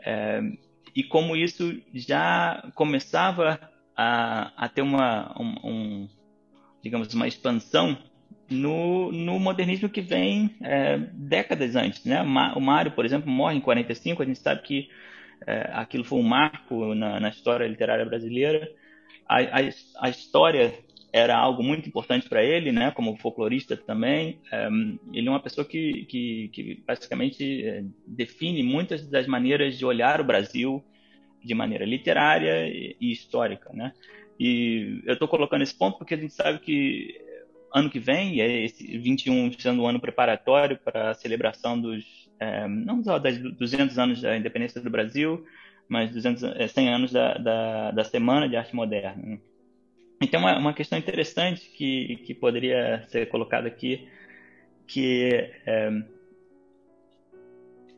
é... 0.00 0.42
e 0.94 1.02
como 1.02 1.36
isso 1.36 1.80
já 1.92 2.70
começava 2.74 3.58
a, 3.96 4.52
a 4.56 4.68
ter 4.68 4.82
uma, 4.82 5.34
um, 5.40 5.54
um, 5.64 6.08
digamos, 6.82 7.12
uma 7.14 7.26
expansão 7.26 7.98
no, 8.50 9.10
no 9.10 9.38
modernismo 9.38 9.88
que 9.88 10.00
vem 10.00 10.54
é, 10.60 10.98
décadas 11.12 11.76
antes. 11.76 12.04
Né? 12.04 12.20
O 12.22 12.60
Mário, 12.60 12.92
por 12.92 13.04
exemplo, 13.04 13.30
morre 13.30 13.56
em 13.56 13.60
45, 13.60 14.22
a 14.22 14.26
gente 14.26 14.38
sabe 14.38 14.62
que 14.62 14.88
é, 15.46 15.70
aquilo 15.72 16.04
foi 16.04 16.18
um 16.18 16.22
marco 16.22 16.94
na, 16.94 17.20
na 17.20 17.28
história 17.28 17.66
literária 17.66 18.04
brasileira. 18.04 18.70
A, 19.28 19.40
a, 19.40 20.06
a, 20.06 20.08
história 20.10 20.74
era 21.14 21.36
algo 21.36 21.62
muito 21.62 21.88
importante 21.88 22.28
para 22.28 22.42
ele, 22.42 22.72
né? 22.72 22.90
como 22.90 23.16
folclorista 23.16 23.76
também. 23.76 24.40
É, 24.50 24.68
ele 25.12 25.28
é 25.28 25.30
uma 25.30 25.38
pessoa 25.38 25.64
que, 25.64 26.04
que, 26.06 26.48
que 26.52 26.82
basicamente 26.84 27.64
é, 27.64 27.84
define 28.04 28.64
muitas 28.64 29.08
das 29.08 29.24
maneiras 29.28 29.78
de 29.78 29.86
olhar 29.86 30.20
o 30.20 30.24
Brasil, 30.24 30.82
de 31.40 31.54
maneira 31.54 31.84
literária 31.84 32.66
e, 32.66 32.96
histórica, 33.12 33.70
né? 33.72 33.92
E 34.40 35.02
eu 35.06 35.12
estou 35.12 35.28
colocando 35.28 35.62
esse 35.62 35.78
ponto 35.78 35.98
porque 35.98 36.14
a 36.14 36.16
gente 36.16 36.32
sabe 36.32 36.58
que 36.58 37.16
ano 37.72 37.88
que 37.88 38.00
vem, 38.00 38.40
é 38.40 38.64
esse 38.64 38.98
21 38.98 39.52
sendo 39.52 39.82
um 39.82 39.86
ano 39.86 40.00
preparatório 40.00 40.76
para 40.76 41.10
a 41.10 41.14
celebração 41.14 41.80
dos, 41.80 42.28
é, 42.40 42.66
não 42.66 43.04
só 43.04 43.20
das 43.20 43.38
200 43.38 43.96
anos 44.00 44.20
da 44.20 44.36
independência 44.36 44.80
do 44.80 44.90
Brasil, 44.90 45.46
mas 45.88 46.10
200, 46.10 46.72
100 46.72 46.88
é, 46.88 46.92
anos 46.92 47.12
da, 47.12 47.34
da, 47.34 47.90
da 47.92 48.02
Semana 48.02 48.48
de 48.48 48.56
Arte 48.56 48.74
Moderna. 48.74 49.38
Então, 50.20 50.40
uma, 50.40 50.58
uma 50.58 50.72
questão 50.72 50.98
interessante 50.98 51.68
que, 51.70 52.16
que 52.24 52.34
poderia 52.34 53.04
ser 53.08 53.28
colocada 53.28 53.68
aqui, 53.68 54.08
que 54.86 55.50
é, 55.66 55.90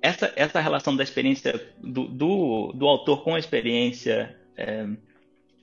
essa, 0.01 0.33
essa 0.37 0.61
relação 0.61 0.97
da 0.97 1.03
experiência 1.03 1.53
do, 1.79 2.07
do, 2.09 2.73
do 2.73 2.87
autor 2.87 3.23
com 3.23 3.35
a 3.35 3.39
experiência 3.39 4.37
é, 4.57 4.87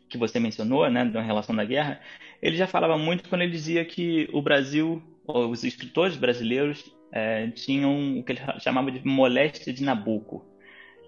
que 0.09 0.17
você 0.17 0.39
mencionou, 0.39 0.89
né, 0.89 1.05
da 1.05 1.21
relação 1.21 1.55
da 1.55 1.65
guerra, 1.65 1.99
ele 2.41 2.57
já 2.57 2.67
falava 2.67 2.97
muito 2.97 3.27
quando 3.27 3.41
ele 3.41 3.51
dizia 3.51 3.83
que 3.85 4.29
o 4.31 4.41
Brasil, 4.41 5.01
os 5.25 5.63
escritores 5.63 6.17
brasileiros, 6.17 6.93
é, 7.11 7.47
tinham 7.51 8.19
o 8.19 8.23
que 8.23 8.33
ele 8.33 8.41
chamava 8.59 8.91
de 8.91 9.05
moléstia 9.07 9.71
de 9.71 9.83
Nabucco, 9.83 10.45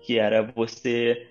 que 0.06 0.18
era 0.18 0.44
você 0.44 1.28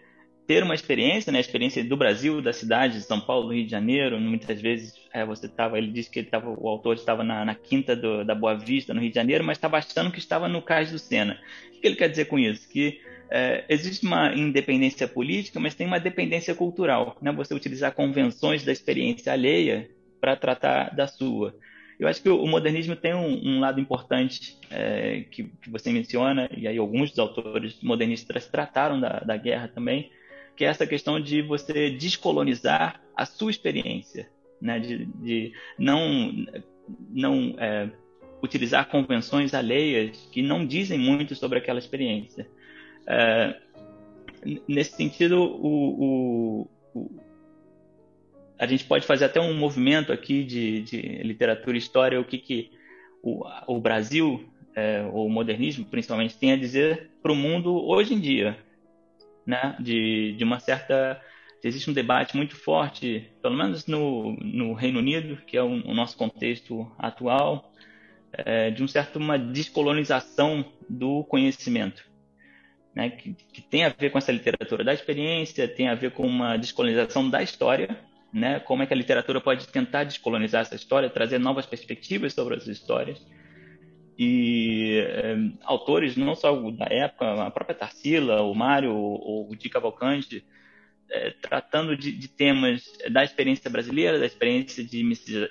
ter 0.46 0.62
uma 0.62 0.74
experiência, 0.74 1.32
né, 1.32 1.38
a 1.38 1.40
experiência 1.40 1.82
do 1.82 1.96
Brasil, 1.96 2.42
da 2.42 2.52
cidade 2.52 2.98
de 2.98 3.04
São 3.04 3.20
Paulo, 3.20 3.52
Rio 3.52 3.64
de 3.64 3.70
Janeiro, 3.70 4.20
muitas 4.20 4.60
vezes 4.60 4.94
é, 5.12 5.24
você 5.24 5.46
estava, 5.46 5.78
ele 5.78 5.90
disse 5.90 6.10
que 6.10 6.22
tava, 6.22 6.50
o 6.50 6.68
autor 6.68 6.96
estava 6.96 7.24
na, 7.24 7.44
na 7.44 7.54
quinta 7.54 7.96
do, 7.96 8.24
da 8.24 8.34
Boa 8.34 8.54
Vista, 8.54 8.92
no 8.92 9.00
Rio 9.00 9.08
de 9.08 9.14
Janeiro, 9.14 9.42
mas 9.42 9.56
estava 9.56 9.78
achando 9.78 10.10
que 10.10 10.18
estava 10.18 10.46
no 10.46 10.60
Cais 10.60 10.90
do 10.90 10.98
Sena. 10.98 11.38
O 11.76 11.80
que 11.80 11.86
ele 11.86 11.96
quer 11.96 12.08
dizer 12.08 12.26
com 12.26 12.38
isso? 12.38 12.68
Que 12.68 13.00
é, 13.30 13.64
existe 13.68 14.04
uma 14.04 14.34
independência 14.34 15.08
política, 15.08 15.58
mas 15.58 15.74
tem 15.74 15.86
uma 15.86 15.98
dependência 15.98 16.54
cultural, 16.54 17.16
né? 17.22 17.32
Você 17.32 17.54
utilizar 17.54 17.92
convenções 17.92 18.64
da 18.64 18.72
experiência 18.72 19.32
alheia 19.32 19.88
para 20.20 20.36
tratar 20.36 20.94
da 20.94 21.06
sua. 21.06 21.54
Eu 21.98 22.08
acho 22.08 22.22
que 22.22 22.28
o 22.28 22.46
modernismo 22.46 22.96
tem 22.96 23.14
um, 23.14 23.56
um 23.56 23.60
lado 23.60 23.80
importante 23.80 24.58
é, 24.70 25.24
que, 25.30 25.44
que, 25.44 25.70
você 25.70 25.90
menciona, 25.92 26.50
e 26.56 26.66
aí 26.66 26.76
alguns 26.76 27.10
dos 27.10 27.18
autores 27.18 27.80
modernistas 27.82 28.46
trataram 28.46 29.00
da, 29.00 29.20
da 29.20 29.36
guerra 29.36 29.68
também, 29.68 30.10
que 30.56 30.64
é 30.64 30.68
essa 30.68 30.86
questão 30.86 31.20
de 31.20 31.42
você 31.42 31.90
descolonizar 31.90 33.00
a 33.16 33.26
sua 33.26 33.50
experiência, 33.50 34.28
né? 34.60 34.78
de, 34.78 35.06
de 35.06 35.52
não, 35.78 36.46
não 37.10 37.54
é, 37.58 37.90
utilizar 38.42 38.88
convenções 38.88 39.54
alheias 39.54 40.28
que 40.30 40.42
não 40.42 40.66
dizem 40.66 40.98
muito 40.98 41.34
sobre 41.34 41.58
aquela 41.58 41.78
experiência. 41.78 42.48
É, 43.06 43.56
nesse 44.68 44.96
sentido, 44.96 45.40
o, 45.40 46.64
o, 46.64 46.70
o, 46.94 47.10
a 48.58 48.66
gente 48.66 48.84
pode 48.84 49.06
fazer 49.06 49.24
até 49.24 49.40
um 49.40 49.54
movimento 49.54 50.12
aqui 50.12 50.44
de, 50.44 50.82
de 50.82 51.00
literatura 51.22 51.76
e 51.76 51.78
história, 51.78 52.20
o 52.20 52.24
que, 52.24 52.38
que 52.38 52.70
o, 53.22 53.80
Brasil, 53.80 54.44
é, 54.74 55.02
o 55.12 55.28
modernismo 55.28 55.84
principalmente, 55.86 56.36
tem 56.36 56.52
a 56.52 56.56
dizer 56.56 57.10
para 57.22 57.32
o 57.32 57.36
mundo 57.36 57.74
hoje 57.74 58.14
em 58.14 58.20
dia 58.20 58.56
né, 59.46 59.76
de, 59.80 60.34
de 60.36 60.44
uma 60.44 60.58
certa 60.58 61.20
existe 61.62 61.88
um 61.88 61.94
debate 61.94 62.36
muito 62.36 62.54
forte, 62.56 63.30
pelo 63.40 63.56
menos 63.56 63.86
no, 63.86 64.36
no 64.36 64.74
Reino 64.74 64.98
Unido, 64.98 65.38
que 65.46 65.56
é 65.56 65.62
o, 65.62 65.68
o 65.68 65.94
nosso 65.94 66.16
contexto 66.16 66.90
atual, 66.98 67.72
é, 68.32 68.70
de 68.70 68.82
um 68.82 68.88
certo 68.88 69.16
uma 69.16 69.38
descolonização 69.38 70.64
do 70.88 71.24
conhecimento, 71.24 72.04
né, 72.94 73.08
que, 73.10 73.32
que, 73.32 73.62
tem 73.62 73.84
a 73.84 73.88
ver 73.88 74.10
com 74.10 74.18
essa 74.18 74.30
literatura 74.30 74.84
da 74.84 74.92
experiência, 74.92 75.66
tem 75.66 75.88
a 75.88 75.94
ver 75.94 76.10
com 76.10 76.26
uma 76.26 76.56
descolonização 76.58 77.30
da 77.30 77.42
história, 77.42 77.98
né, 78.32 78.60
como 78.60 78.82
é 78.82 78.86
que 78.86 78.92
a 78.92 78.96
literatura 78.96 79.40
pode 79.40 79.66
tentar 79.68 80.04
descolonizar 80.04 80.62
essa 80.62 80.74
história, 80.74 81.08
trazer 81.08 81.38
novas 81.38 81.64
perspectivas 81.64 82.34
sobre 82.34 82.56
as 82.56 82.66
histórias 82.66 83.24
e 84.18 85.00
é, 85.00 85.36
autores 85.64 86.16
não 86.16 86.34
só 86.34 86.54
da 86.70 86.86
época, 86.86 87.42
a 87.42 87.50
própria 87.50 87.76
Tarsila, 87.76 88.42
o 88.42 88.54
Mário, 88.54 88.94
o, 88.94 89.50
Di 89.56 89.68
Cavalcante, 89.68 90.44
é, 91.10 91.30
tratando 91.30 91.96
de, 91.96 92.12
de, 92.12 92.28
temas 92.28 92.84
da 93.10 93.24
experiência 93.24 93.68
brasileira, 93.68 94.18
da 94.18 94.26
experiência 94.26 94.84
de 94.84 95.02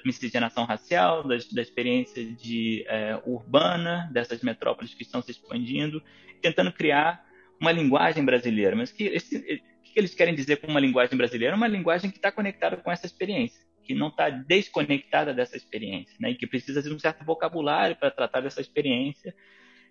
miscigenação 0.05 0.65
racial, 0.65 1.27
da, 1.27 1.37
da 1.51 1.61
experiência 1.61 2.25
de 2.25 2.85
é, 2.87 3.21
urbana 3.25 4.09
dessas 4.11 4.41
metrópoles 4.41 4.93
que 4.93 5.03
estão 5.03 5.21
se 5.21 5.31
expandindo, 5.31 6.01
tentando 6.41 6.71
criar 6.71 7.25
uma 7.59 7.71
linguagem 7.71 8.23
brasileira. 8.23 8.75
Mas 8.75 8.91
que, 8.91 9.03
esse, 9.03 9.37
o 9.37 9.83
que 9.83 9.99
eles 9.99 10.15
querem 10.15 10.33
dizer 10.33 10.57
com 10.57 10.67
uma 10.67 10.79
linguagem 10.79 11.17
brasileira? 11.17 11.55
Uma 11.55 11.67
linguagem 11.67 12.09
que 12.09 12.17
está 12.17 12.31
conectada 12.31 12.77
com 12.77 12.91
essa 12.91 13.05
experiência 13.05 13.63
que 13.83 13.93
não 13.93 14.07
está 14.07 14.29
desconectada 14.29 15.33
dessa 15.33 15.57
experiência, 15.57 16.15
né? 16.19 16.31
E 16.31 16.35
que 16.35 16.47
precisa 16.47 16.81
de 16.81 16.93
um 16.93 16.99
certo 16.99 17.23
vocabulário 17.23 17.95
para 17.95 18.11
tratar 18.11 18.41
dessa 18.41 18.61
experiência 18.61 19.35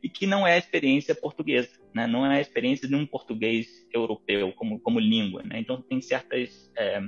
e 0.03 0.09
que 0.09 0.27
não 0.27 0.47
é 0.47 0.55
a 0.55 0.59
experiência 0.59 1.15
portuguesa, 1.15 1.79
né? 1.95 2.07
Não 2.07 2.27
é 2.27 2.39
a 2.39 2.41
experiência 2.41 2.89
de 2.89 2.95
um 2.95 3.07
português 3.07 3.69
europeu 3.93 4.53
como 4.53 4.81
como 4.81 4.99
língua, 4.99 5.43
né? 5.43 5.61
Então 5.61 5.81
tem 5.83 6.01
certas 6.01 6.73
é, 6.77 7.03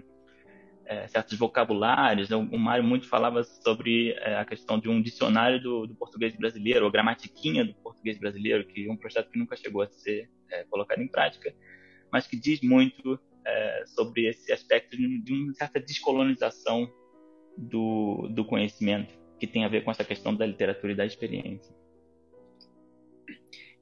é, 0.87 1.07
certos 1.09 1.39
vocabulários. 1.39 2.31
O 2.31 2.59
Mário 2.59 2.85
muito 2.85 3.09
falava 3.09 3.43
sobre 3.43 4.13
é, 4.13 4.37
a 4.37 4.45
questão 4.45 4.79
de 4.79 4.89
um 4.89 5.01
dicionário 5.01 5.61
do, 5.61 5.87
do, 5.87 5.95
português 5.95 6.37
brasileiro, 6.37 6.85
ou 6.85 6.91
gramatiquinha 6.91 7.65
do 7.65 7.75
português 7.75 8.19
brasileiro, 8.19 8.67
que 8.67 8.87
é 8.87 8.93
um 8.93 8.97
projeto 8.97 9.31
que 9.31 9.39
nunca 9.39 9.57
chegou 9.57 9.83
a 9.83 9.89
ser 9.89 10.29
é, 10.51 10.65
colocado 10.65 11.01
em 11.01 11.09
prática, 11.09 11.55
mas 12.13 12.27
que 12.27 12.37
diz 12.37 12.61
muito 12.61 13.19
é, 13.47 13.85
sobre 13.87 14.27
esse 14.29 14.53
aspecto 14.53 14.97
de, 14.97 15.33
uma 15.33 15.55
certa 15.55 15.81
descolonização 15.81 16.91
do, 17.57 18.29
do 18.31 18.45
conhecimento, 18.45 19.15
que 19.39 19.47
tem 19.47 19.65
a 19.65 19.69
ver 19.69 19.85
com 19.85 19.91
essa 19.91 20.05
questão 20.05 20.35
da 20.35 20.47
literatura 20.47 20.93
e 20.93 20.97
da 20.97 21.07
experiência. 21.07 21.75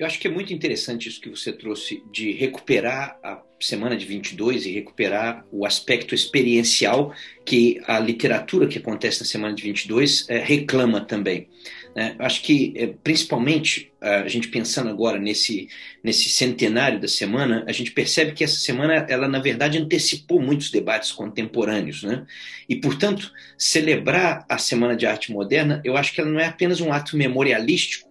Eu 0.02 0.06
acho 0.06 0.18
que 0.18 0.26
é 0.26 0.30
muito 0.32 0.52
interessante 0.52 1.09
isso 1.09 1.21
que 1.21 1.30
você 1.30 1.52
trouxe 1.52 2.02
de 2.11 2.32
recuperar 2.32 3.21
a 3.23 3.40
semana 3.61 3.97
de 3.97 4.04
22 4.04 4.66
e 4.66 4.73
recuperar 4.73 5.47
o 5.52 5.64
aspecto 5.64 6.12
experiencial 6.12 7.14
que 7.47 7.80
a 7.87 8.00
literatura 8.00 8.66
que 8.66 8.78
acontece 8.78 9.21
na 9.21 9.26
semana 9.26 9.54
de 9.54 9.62
22 9.62 10.28
é, 10.28 10.38
reclama 10.38 11.02
também. 11.02 11.49
Né? 11.94 12.16
Acho 12.18 12.42
que, 12.42 12.73
é, 12.75 12.88
principalmente, 12.88 13.92
a 14.00 14.26
gente 14.26 14.49
pensando 14.49 14.90
agora 14.90 15.21
nesse, 15.21 15.68
nesse 16.02 16.30
centenário 16.30 16.99
da 16.99 17.06
semana, 17.06 17.64
a 17.68 17.71
gente 17.71 17.92
percebe 17.92 18.32
que 18.32 18.42
essa 18.42 18.59
semana, 18.59 19.06
ela 19.09 19.28
na 19.28 19.38
verdade 19.38 19.78
antecipou 19.78 20.42
muitos 20.42 20.73
debates 20.73 21.12
contemporâneos. 21.12 22.02
Né? 22.02 22.26
E, 22.68 22.75
portanto, 22.75 23.30
celebrar 23.56 24.44
a 24.49 24.59
Semana 24.59 24.97
de 24.97 25.06
Arte 25.06 25.30
Moderna, 25.30 25.80
eu 25.85 25.97
acho 25.97 26.12
que 26.12 26.21
ela 26.21 26.30
não 26.30 26.40
é 26.40 26.47
apenas 26.47 26.80
um 26.80 26.92
ato 26.92 27.16
memorialístico, 27.16 28.11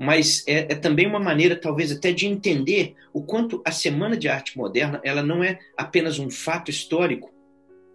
mas 0.00 0.42
é, 0.46 0.60
é, 0.60 0.74
também 0.74 1.06
uma 1.06 1.20
maneira, 1.20 1.54
talvez 1.54 1.92
até, 1.92 2.10
de 2.10 2.26
entender 2.26 2.94
o 3.12 3.22
quanto 3.22 3.60
a 3.66 3.70
Semana 3.70 4.16
de 4.16 4.28
Arte 4.28 4.56
Moderna 4.56 4.98
ela 5.04 5.22
não 5.22 5.44
é 5.44 5.58
apenas 5.76 6.18
um 6.18 6.30
fato 6.30 6.70
histórico, 6.70 7.30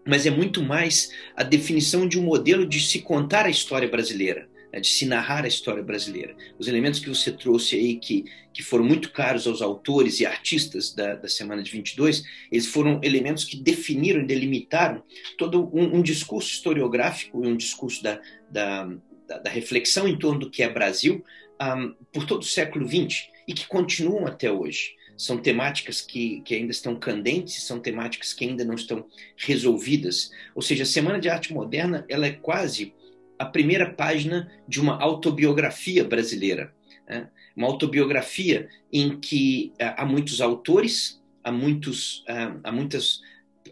mas 0.05 0.27
é 0.27 0.29
muito 0.29 0.61
mais 0.61 1.11
a 1.35 1.41
definição 1.41 2.07
de 2.07 2.19
um 2.19 2.21
modelo 2.21 2.63
de 2.63 2.79
se 2.79 3.01
contar 3.01 3.47
a 3.47 3.49
história 3.49 3.87
brasileira. 3.87 4.47
Né, 4.71 4.79
de 4.79 4.87
se 4.87 5.05
narrar 5.05 5.45
a 5.45 5.47
história 5.47 5.81
brasileira. 5.81 6.35
Os 6.59 6.67
elementos 6.67 6.99
que 6.99 7.09
você 7.09 7.31
trouxe 7.31 7.75
aí, 7.75 7.95
que, 7.95 8.25
que 8.53 8.61
foram 8.61 8.83
muito 8.83 9.11
caros 9.11 9.47
aos 9.47 9.61
autores 9.61 10.19
e 10.19 10.25
artistas 10.25 10.93
da, 10.93 11.15
da 11.15 11.27
Semana 11.27 11.63
de 11.63 11.71
22, 11.71 12.23
eles 12.51 12.67
foram 12.67 12.99
elementos 13.01 13.45
que 13.45 13.57
definiram 13.57 14.21
e 14.21 14.25
delimitaram 14.25 15.01
todo 15.37 15.71
um, 15.73 15.97
um 15.97 16.01
discurso 16.03 16.51
historiográfico 16.51 17.43
e 17.43 17.47
um 17.47 17.55
discurso 17.55 18.03
da, 18.03 18.19
da, 18.51 18.89
da, 19.27 19.37
da, 19.39 19.49
reflexão 19.49 20.07
em 20.07 20.19
torno 20.19 20.41
do 20.41 20.51
que 20.51 20.61
é 20.61 20.69
Brasil 20.69 21.23
um, 21.61 21.95
por 22.11 22.25
todo 22.25 22.41
o 22.41 22.45
século 22.45 22.87
XX 22.87 23.29
e 23.47 23.53
que 23.53 23.67
continuam 23.67 24.25
até 24.25 24.51
hoje 24.51 24.95
são 25.17 25.37
temáticas 25.37 26.01
que, 26.01 26.41
que 26.41 26.55
ainda 26.55 26.71
estão 26.71 26.95
candentes, 26.95 27.63
são 27.63 27.79
temáticas 27.79 28.33
que 28.33 28.45
ainda 28.45 28.65
não 28.65 28.75
estão 28.75 29.05
resolvidas. 29.37 30.29
Ou 30.53 30.61
seja, 30.61 30.83
a 30.83 30.85
Semana 30.85 31.19
de 31.19 31.29
Arte 31.29 31.53
Moderna 31.53 32.05
ela 32.09 32.25
é 32.25 32.31
quase 32.31 32.93
a 33.39 33.45
primeira 33.45 33.89
página 33.89 34.51
de 34.67 34.79
uma 34.79 35.01
autobiografia 35.01 36.03
brasileira. 36.03 36.73
Né? 37.07 37.29
Uma 37.55 37.67
autobiografia 37.67 38.67
em 38.91 39.17
que 39.17 39.71
uh, 39.75 39.95
há 39.97 40.05
muitos 40.05 40.41
autores, 40.41 41.21
há, 41.43 41.51
muitos, 41.51 42.19
uh, 42.21 42.59
há 42.63 42.71
muitas 42.71 43.21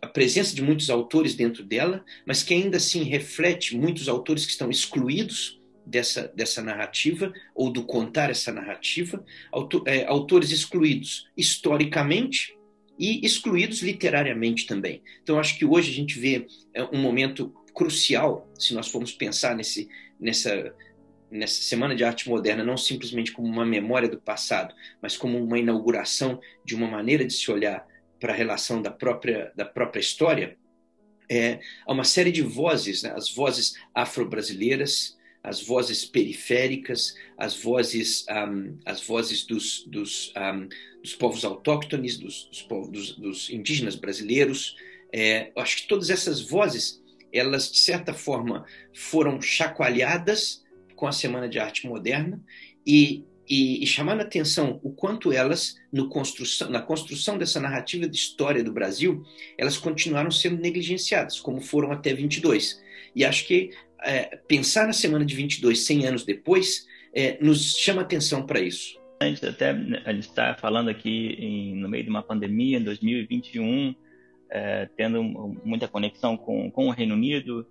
a 0.01 0.07
presença 0.07 0.55
de 0.55 0.61
muitos 0.61 0.89
autores 0.89 1.33
dentro 1.33 1.63
dela, 1.63 2.03
mas 2.25 2.43
que 2.43 2.53
ainda 2.53 2.77
assim 2.77 3.03
reflete 3.03 3.77
muitos 3.77 4.09
autores 4.09 4.45
que 4.45 4.51
estão 4.51 4.69
excluídos 4.69 5.61
dessa, 5.85 6.31
dessa 6.35 6.61
narrativa 6.61 7.33
ou 7.53 7.69
do 7.69 7.83
contar 7.83 8.29
essa 8.29 8.51
narrativa, 8.51 9.23
autor, 9.51 9.83
é, 9.87 10.05
autores 10.05 10.51
excluídos 10.51 11.29
historicamente 11.35 12.57
e 12.97 13.25
excluídos 13.25 13.81
literariamente 13.81 14.65
também. 14.65 15.01
Então, 15.21 15.39
acho 15.39 15.57
que 15.57 15.65
hoje 15.65 15.91
a 15.91 15.93
gente 15.93 16.19
vê 16.19 16.47
é, 16.73 16.83
um 16.83 17.01
momento 17.01 17.53
crucial 17.73 18.49
se 18.57 18.73
nós 18.73 18.87
formos 18.87 19.11
pensar 19.11 19.55
nesse, 19.55 19.89
nessa, 20.19 20.73
nessa 21.29 21.61
Semana 21.61 21.95
de 21.95 22.03
Arte 22.03 22.29
Moderna, 22.29 22.63
não 22.63 22.77
simplesmente 22.77 23.31
como 23.31 23.47
uma 23.47 23.65
memória 23.65 24.07
do 24.07 24.21
passado, 24.21 24.73
mas 25.01 25.17
como 25.17 25.43
uma 25.43 25.57
inauguração 25.57 26.39
de 26.63 26.75
uma 26.75 26.87
maneira 26.87 27.25
de 27.25 27.33
se 27.33 27.51
olhar 27.51 27.85
para 28.19 28.31
a 28.31 28.35
relação 28.35 28.81
da 28.81 28.91
própria, 28.91 29.51
da 29.55 29.65
própria 29.65 29.99
história, 29.99 30.57
é, 31.29 31.59
uma 31.87 32.03
série 32.03 32.31
de 32.31 32.41
vozes, 32.41 33.03
né? 33.03 33.13
as 33.15 33.33
vozes 33.33 33.73
afro-brasileiras, 33.93 35.17
as 35.43 35.61
vozes 35.61 36.05
periféricas, 36.05 37.15
as 37.37 37.61
vozes, 37.61 38.25
um, 38.29 38.77
as 38.85 39.05
vozes 39.05 39.45
dos, 39.45 39.83
dos, 39.85 40.33
um, 40.37 40.69
dos 41.01 41.13
povos 41.15 41.43
autóctones, 41.43 42.17
dos, 42.17 42.45
dos, 42.45 42.61
povos, 42.61 43.15
dos, 43.17 43.49
indígenas 43.49 43.95
brasileiros. 43.95 44.75
É, 45.11 45.51
acho 45.57 45.77
que 45.77 45.87
todas 45.87 46.09
essas 46.09 46.41
vozes 46.41 47.03
elas, 47.33 47.71
de 47.71 47.79
certa 47.79 48.13
forma, 48.13 48.65
foram 48.93 49.41
chacoalhadas 49.41 50.63
com 50.95 51.07
a 51.07 51.11
Semana 51.11 51.49
de 51.49 51.59
Arte 51.59 51.87
Moderna 51.87 52.39
e, 52.85 53.25
e, 53.49 53.83
e 53.83 53.87
chamando 53.87 54.21
a 54.21 54.23
atenção 54.23 54.79
o 54.83 54.91
quanto 54.91 55.31
elas, 55.31 55.75
construção, 56.11 56.69
na 56.69 56.81
construção 56.81 57.37
dessa 57.37 57.59
narrativa 57.59 58.07
de 58.07 58.15
história 58.15 58.63
do 58.63 58.71
Brasil, 58.71 59.25
elas 59.57 59.77
continuaram 59.77 60.29
sendo 60.29 60.61
negligenciadas, 60.61 61.39
como 61.39 61.59
foram 61.59 61.91
até 61.91 62.13
22. 62.13 62.81
E 63.15 63.23
acho 63.25 63.45
que 63.47 63.71
é, 64.03 64.37
pensar 64.47 64.85
na 64.85 64.93
Semana 64.93 65.25
de 65.25 65.35
22, 65.35 65.85
100 65.85 66.07
anos 66.07 66.25
depois, 66.25 66.85
é, 67.13 67.37
nos 67.41 67.77
chama 67.77 68.01
atenção 68.01 68.45
para 68.45 68.59
isso. 68.59 68.99
A 69.19 69.25
gente 69.25 69.45
até 69.45 69.69
a 69.69 70.13
gente 70.13 70.27
está 70.27 70.55
falando 70.55 70.89
aqui 70.89 71.35
em, 71.39 71.75
no 71.75 71.87
meio 71.87 72.03
de 72.03 72.09
uma 72.09 72.23
pandemia, 72.23 72.77
em 72.77 72.83
2021, 72.83 73.95
é, 74.49 74.89
tendo 74.97 75.23
muita 75.63 75.87
conexão 75.87 76.35
com, 76.35 76.69
com 76.69 76.87
o 76.87 76.91
Reino 76.91 77.15
Unido, 77.15 77.65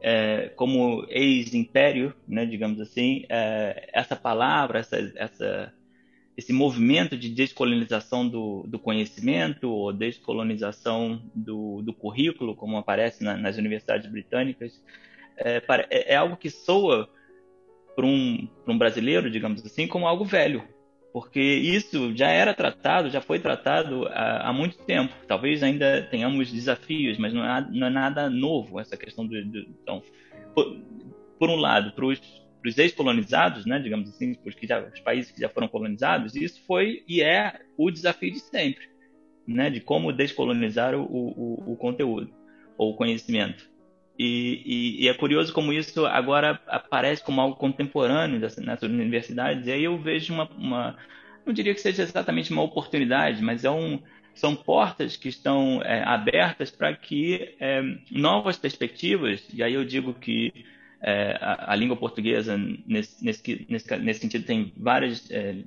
é, 0.00 0.52
como 0.54 1.04
ex-império, 1.08 2.14
né, 2.26 2.46
digamos 2.46 2.80
assim, 2.80 3.24
é, 3.28 3.90
essa 3.92 4.14
palavra, 4.14 4.78
essa, 4.78 4.96
essa, 5.16 5.74
esse 6.38 6.52
movimento 6.52 7.16
de 7.16 7.28
descolonização 7.28 8.28
do, 8.28 8.64
do 8.68 8.78
conhecimento 8.78 9.68
ou 9.68 9.92
descolonização 9.92 11.20
do, 11.34 11.82
do 11.82 11.92
currículo, 11.92 12.54
como 12.54 12.76
aparece 12.76 13.24
na, 13.24 13.36
nas 13.36 13.58
universidades 13.58 14.08
britânicas, 14.08 14.80
é, 15.36 15.60
é, 15.90 16.12
é 16.12 16.16
algo 16.16 16.36
que 16.36 16.48
soa 16.48 17.10
para 17.96 18.06
um, 18.06 18.48
um 18.68 18.78
brasileiro, 18.78 19.28
digamos 19.28 19.66
assim, 19.66 19.88
como 19.88 20.06
algo 20.06 20.24
velho, 20.24 20.62
porque 21.12 21.40
isso 21.40 22.16
já 22.16 22.28
era 22.28 22.54
tratado, 22.54 23.10
já 23.10 23.20
foi 23.20 23.40
tratado 23.40 24.06
há, 24.06 24.48
há 24.48 24.52
muito 24.52 24.78
tempo. 24.84 25.12
Talvez 25.26 25.64
ainda 25.64 26.02
tenhamos 26.08 26.52
desafios, 26.52 27.18
mas 27.18 27.34
não 27.34 27.44
é, 27.44 27.66
não 27.68 27.88
é 27.88 27.90
nada 27.90 28.30
novo 28.30 28.78
essa 28.78 28.96
questão 28.96 29.26
do. 29.26 29.44
do 29.44 29.58
então, 29.82 30.00
por, 30.54 30.80
por, 31.36 31.50
um 31.50 31.56
lado, 31.56 31.90
para 31.90 32.06
os 32.06 32.20
ex-colonizados, 32.64 33.64
né, 33.66 33.78
digamos 33.78 34.08
assim, 34.08 34.34
porque 34.34 34.66
já, 34.66 34.80
os 34.80 35.00
países 35.00 35.30
que 35.30 35.40
já 35.40 35.48
foram 35.48 35.68
colonizados, 35.68 36.34
isso 36.34 36.60
foi 36.66 37.02
e 37.06 37.22
é 37.22 37.60
o 37.76 37.90
desafio 37.90 38.32
de 38.32 38.40
sempre, 38.40 38.88
né, 39.46 39.70
de 39.70 39.80
como 39.80 40.12
descolonizar 40.12 40.94
o, 40.94 41.02
o, 41.02 41.72
o 41.72 41.76
conteúdo 41.76 42.32
ou 42.76 42.92
o 42.92 42.96
conhecimento. 42.96 43.68
E, 44.18 44.62
e, 44.66 45.04
e, 45.04 45.08
é 45.08 45.14
curioso 45.14 45.52
como 45.52 45.72
isso 45.72 46.04
agora 46.04 46.60
aparece 46.66 47.22
como 47.22 47.40
algo 47.40 47.54
contemporâneo 47.54 48.40
nessas 48.40 48.90
universidades. 48.90 49.68
E 49.68 49.70
aí 49.70 49.84
eu 49.84 49.96
vejo 49.96 50.34
uma, 50.34 50.50
uma, 50.50 50.96
não 51.46 51.52
diria 51.52 51.72
que 51.72 51.80
seja 51.80 52.02
exatamente 52.02 52.50
uma 52.50 52.62
oportunidade, 52.62 53.40
mas 53.40 53.64
é 53.64 53.70
um 53.70 54.00
são 54.38 54.54
portas 54.54 55.16
que 55.16 55.28
estão 55.28 55.82
é, 55.82 56.02
abertas 56.04 56.70
para 56.70 56.94
que 56.94 57.56
é, 57.58 57.82
novas 58.10 58.56
perspectivas, 58.56 59.44
e 59.52 59.64
aí 59.64 59.74
eu 59.74 59.84
digo 59.84 60.14
que 60.14 60.64
é, 61.00 61.38
a, 61.40 61.72
a, 61.72 61.76
língua 61.76 61.96
portuguesa, 61.96 62.56
nesse, 62.86 63.24
nesse, 63.24 63.66
nesse, 63.68 63.96
nesse 63.98 64.20
sentido, 64.20 64.44
tem 64.44 64.72
várias, 64.76 65.30
é, 65.30 65.62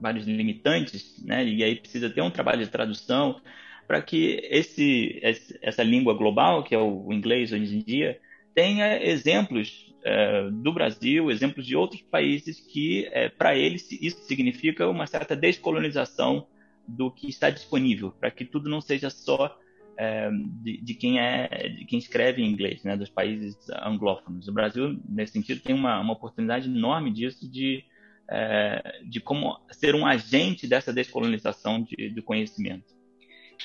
vários 0.00 0.26
limitantes, 0.26 1.22
né? 1.24 1.44
e 1.44 1.62
aí 1.64 1.76
precisa 1.76 2.10
ter 2.10 2.20
um 2.20 2.30
trabalho 2.30 2.64
de 2.64 2.70
tradução 2.70 3.40
para 3.86 4.02
que 4.02 4.40
esse, 4.50 5.18
essa 5.62 5.82
língua 5.82 6.12
global, 6.12 6.62
que 6.62 6.74
é 6.74 6.78
o 6.78 7.10
inglês 7.10 7.52
hoje 7.52 7.76
em 7.76 7.82
dia, 7.82 8.20
tenha 8.54 9.02
exemplos 9.02 9.94
é, 10.04 10.50
do 10.50 10.72
Brasil, 10.72 11.30
exemplos 11.30 11.66
de 11.66 11.74
outros 11.74 12.02
países 12.02 12.60
que, 12.60 13.08
é, 13.12 13.30
para 13.30 13.56
eles, 13.56 13.90
isso 13.92 14.22
significa 14.24 14.86
uma 14.88 15.06
certa 15.06 15.34
descolonização 15.34 16.46
do 16.86 17.10
que 17.10 17.28
está 17.28 17.48
disponível, 17.48 18.12
para 18.12 18.30
que 18.30 18.44
tudo 18.44 18.68
não 18.68 18.80
seja 18.80 19.08
só 19.08 19.58
é, 19.98 20.30
de, 20.30 20.80
de, 20.80 20.94
quem 20.94 21.18
é, 21.18 21.68
de 21.68 21.84
quem 21.84 21.98
escreve 21.98 22.40
em 22.40 22.48
inglês, 22.48 22.82
né, 22.84 22.96
dos 22.96 23.10
países 23.10 23.56
anglófonos. 23.82 24.46
O 24.46 24.52
Brasil, 24.52 24.98
nesse 25.08 25.32
sentido, 25.32 25.60
tem 25.60 25.74
uma, 25.74 26.00
uma 26.00 26.12
oportunidade 26.12 26.68
enorme 26.68 27.12
disso 27.12 27.50
de 27.50 27.84
é, 28.30 29.00
de 29.04 29.20
como 29.20 29.58
ser 29.72 29.94
um 29.94 30.06
agente 30.06 30.66
dessa 30.66 30.92
descolonização 30.92 31.82
de, 31.82 32.10
do 32.10 32.22
conhecimento. 32.22 32.96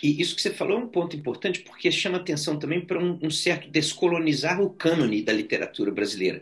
E 0.01 0.19
isso 0.21 0.35
que 0.35 0.41
você 0.41 0.51
falou 0.51 0.79
é 0.79 0.81
um 0.81 0.87
ponto 0.87 1.15
importante, 1.15 1.59
porque 1.59 1.91
chama 1.91 2.17
atenção 2.17 2.57
também 2.57 2.81
para 2.81 2.97
um, 2.97 3.19
um 3.21 3.29
certo 3.29 3.69
descolonizar 3.69 4.61
o 4.61 4.69
cânone 4.69 5.21
da 5.21 5.33
literatura 5.33 5.91
brasileira 5.91 6.41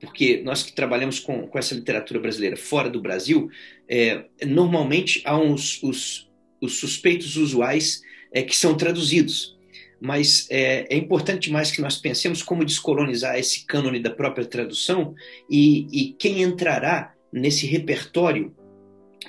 porque 0.00 0.40
nós 0.44 0.62
que 0.62 0.72
trabalhamos 0.72 1.18
com, 1.18 1.46
com 1.46 1.58
essa 1.58 1.74
literatura 1.74 2.20
brasileira 2.20 2.56
fora 2.56 2.88
do 2.88 3.00
Brasil, 3.00 3.50
é, 3.88 4.24
normalmente 4.46 5.22
há 5.24 5.36
uns, 5.36 5.82
os, 5.82 6.30
os 6.60 6.78
suspeitos 6.78 7.36
usuais 7.36 8.00
é, 8.32 8.42
que 8.42 8.56
são 8.56 8.76
traduzidos. 8.76 9.56
Mas 10.00 10.46
é, 10.50 10.86
é, 10.94 10.96
importante 10.96 11.50
mais 11.50 11.70
que 11.70 11.80
nós 11.80 11.96
pensemos 11.96 12.42
como 12.42 12.64
descolonizar 12.64 13.36
esse 13.36 13.66
cânone 13.66 14.00
da 14.00 14.10
própria 14.10 14.46
tradução 14.46 15.14
e, 15.50 15.86
e 15.90 16.12
quem 16.12 16.42
entrará 16.42 17.14
nesse 17.32 17.66
repertório 17.66 18.54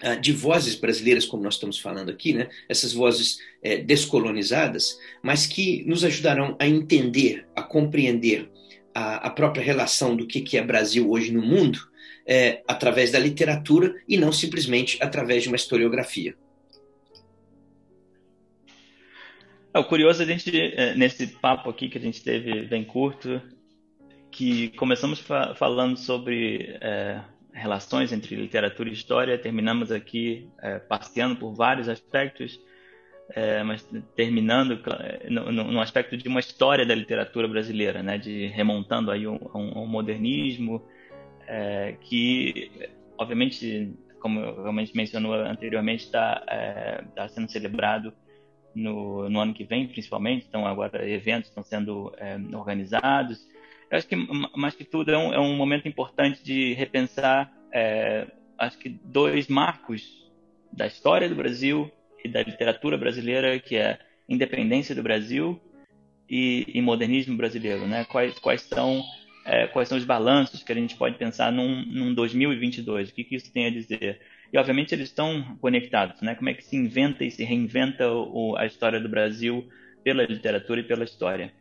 ah, 0.02 0.16
de 0.16 0.32
vozes 0.32 0.76
brasileiras, 0.76 1.26
como 1.26 1.44
nós 1.44 1.56
estamos 1.56 1.80
falando 1.80 2.10
aqui, 2.10 2.34
né? 2.34 2.48
essas 2.70 2.94
vozes 2.94 3.40
é, 3.62 3.78
descolonizadas, 3.78 4.98
mas 5.22 5.46
que 5.46 5.84
nos 5.86 6.06
ajudarão 6.06 6.56
a 6.60 6.68
entender, 6.68 7.46
a 7.56 7.62
compreender 7.62 8.50
a, 8.94 9.28
a 9.28 9.30
própria 9.30 9.64
relação 9.64 10.16
do 10.16 10.26
que, 10.26 10.42
que 10.42 10.58
é 10.58 10.64
Brasil 10.64 11.10
hoje 11.10 11.32
no 11.32 11.42
mundo, 11.42 11.80
é, 12.26 12.62
através 12.68 13.12
da 13.12 13.20
literatura 13.20 13.96
e 14.08 14.16
não 14.16 14.32
simplesmente 14.32 14.98
através 15.02 15.44
de 15.44 15.50
uma 15.50 15.56
historiografia. 15.56 16.36
É, 19.74 19.80
o 19.80 19.84
curioso 19.84 20.22
é 20.22 20.26
a 20.26 20.28
gente, 20.28 20.60
é, 20.60 20.96
nesse 20.96 21.28
papo 21.28 21.70
aqui 21.70 21.90
que 21.90 21.98
a 21.98 22.02
gente 22.02 22.24
teve 22.24 22.64
bem 22.64 22.84
curto, 22.84 23.42
que 24.32 24.70
começamos 24.70 25.20
fa 25.20 25.54
falando 25.54 25.98
sobre 25.98 26.78
é, 26.82 27.22
relações 27.54 28.12
entre 28.12 28.36
literatura 28.36 28.90
e 28.90 28.94
história, 28.94 29.38
terminamos 29.38 29.92
aqui 29.92 30.50
é, 30.60 30.80
passeando 30.80 31.36
por 31.36 31.54
vários 31.54 31.88
aspectos, 31.88 32.60
é, 33.36 33.62
mas 33.62 33.88
terminando 34.16 34.82
no, 35.30 35.52
no, 35.52 35.64
no, 35.72 35.82
aspecto 35.82 36.18
de 36.18 36.28
uma 36.28 36.40
história 36.40 36.84
da 36.84 36.96
literatura 36.96 37.48
brasileira, 37.48 38.02
né, 38.02 38.18
de 38.18 38.48
remontando 38.48 39.12
aí 39.12 39.28
um, 39.28 39.38
um, 39.54 39.84
um 39.84 39.86
modernismo 39.86 40.84
é, 41.46 41.96
que, 42.02 42.72
obviamente, 43.20 43.94
como, 44.20 44.52
como 44.56 44.80
a 44.80 44.84
gente 44.84 44.98
mencionou 44.98 45.34
anteriormente, 45.36 46.06
está 46.06 46.44
é, 46.48 47.04
tá 47.16 47.28
sendo 47.30 47.52
celebrado 47.52 48.12
no, 48.74 49.30
no, 49.30 49.40
ano 49.40 49.54
que 49.54 49.64
vem, 49.64 49.88
principalmente. 49.88 50.46
Então, 50.48 50.66
agora 50.66 51.08
eventos 51.08 51.50
estão 51.50 51.64
sendo 51.64 52.14
é, 52.18 52.38
organizados 52.56 53.48
eu 53.90 53.98
acho 53.98 54.08
que, 54.08 54.16
mais 54.56 54.76
que 54.76 54.84
tudo, 54.84 55.12
é 55.12 55.18
um, 55.18 55.34
é 55.34 55.40
um 55.40 55.56
momento 55.56 55.88
importante 55.88 56.44
de 56.44 56.74
repensar, 56.74 57.52
é, 57.74 58.28
acho 58.58 58.78
que, 58.78 58.90
dois 58.90 59.48
marcos 59.48 60.32
da 60.72 60.86
história 60.86 61.28
do 61.28 61.36
Brasil 61.36 61.92
e 62.24 62.30
da 62.30 62.44
literatura 62.44 62.98
brasileira, 62.98 63.60
que 63.60 63.76
é 63.76 63.98
independência 64.28 64.94
do 64.94 65.02
Brasil 65.02 65.60
e, 66.30 66.66
e 66.72 66.82
modernismo 66.82 67.36
brasileiro, 67.36 67.88
né? 67.88 68.06
Quais, 68.06 68.38
quais 68.38 68.62
são 68.62 69.04
é, 69.44 69.66
quais 69.66 69.90
são 69.90 69.98
os 69.98 70.06
balanços 70.06 70.62
que 70.62 70.72
a 70.72 70.76
gente 70.76 70.96
pode 70.96 71.18
pensar 71.18 71.52
num, 71.52 71.84
num 71.86 72.14
2022? 72.14 73.10
O 73.10 73.14
que, 73.14 73.24
que 73.24 73.36
isso 73.36 73.52
tem 73.52 73.66
a 73.66 73.72
dizer? 73.72 74.22
E 74.52 74.58
obviamente 74.58 74.94
eles 74.94 75.10
estão 75.10 75.58
conectados, 75.62 76.22
né? 76.22 76.36
Como 76.36 76.50
é 76.50 76.54
que 76.54 76.64
se 76.64 76.76
inventa 76.76 77.24
e 77.24 77.32
se 77.32 77.44
reinventa 77.44 78.12
o, 78.12 78.56
a 78.58 78.66
história 78.66 79.00
do 79.00 79.08
Brasil 79.08 79.68
pela 80.04 80.24
literatura 80.24 80.82
e 80.82 80.84
pela 80.84 81.04
história? 81.04 81.54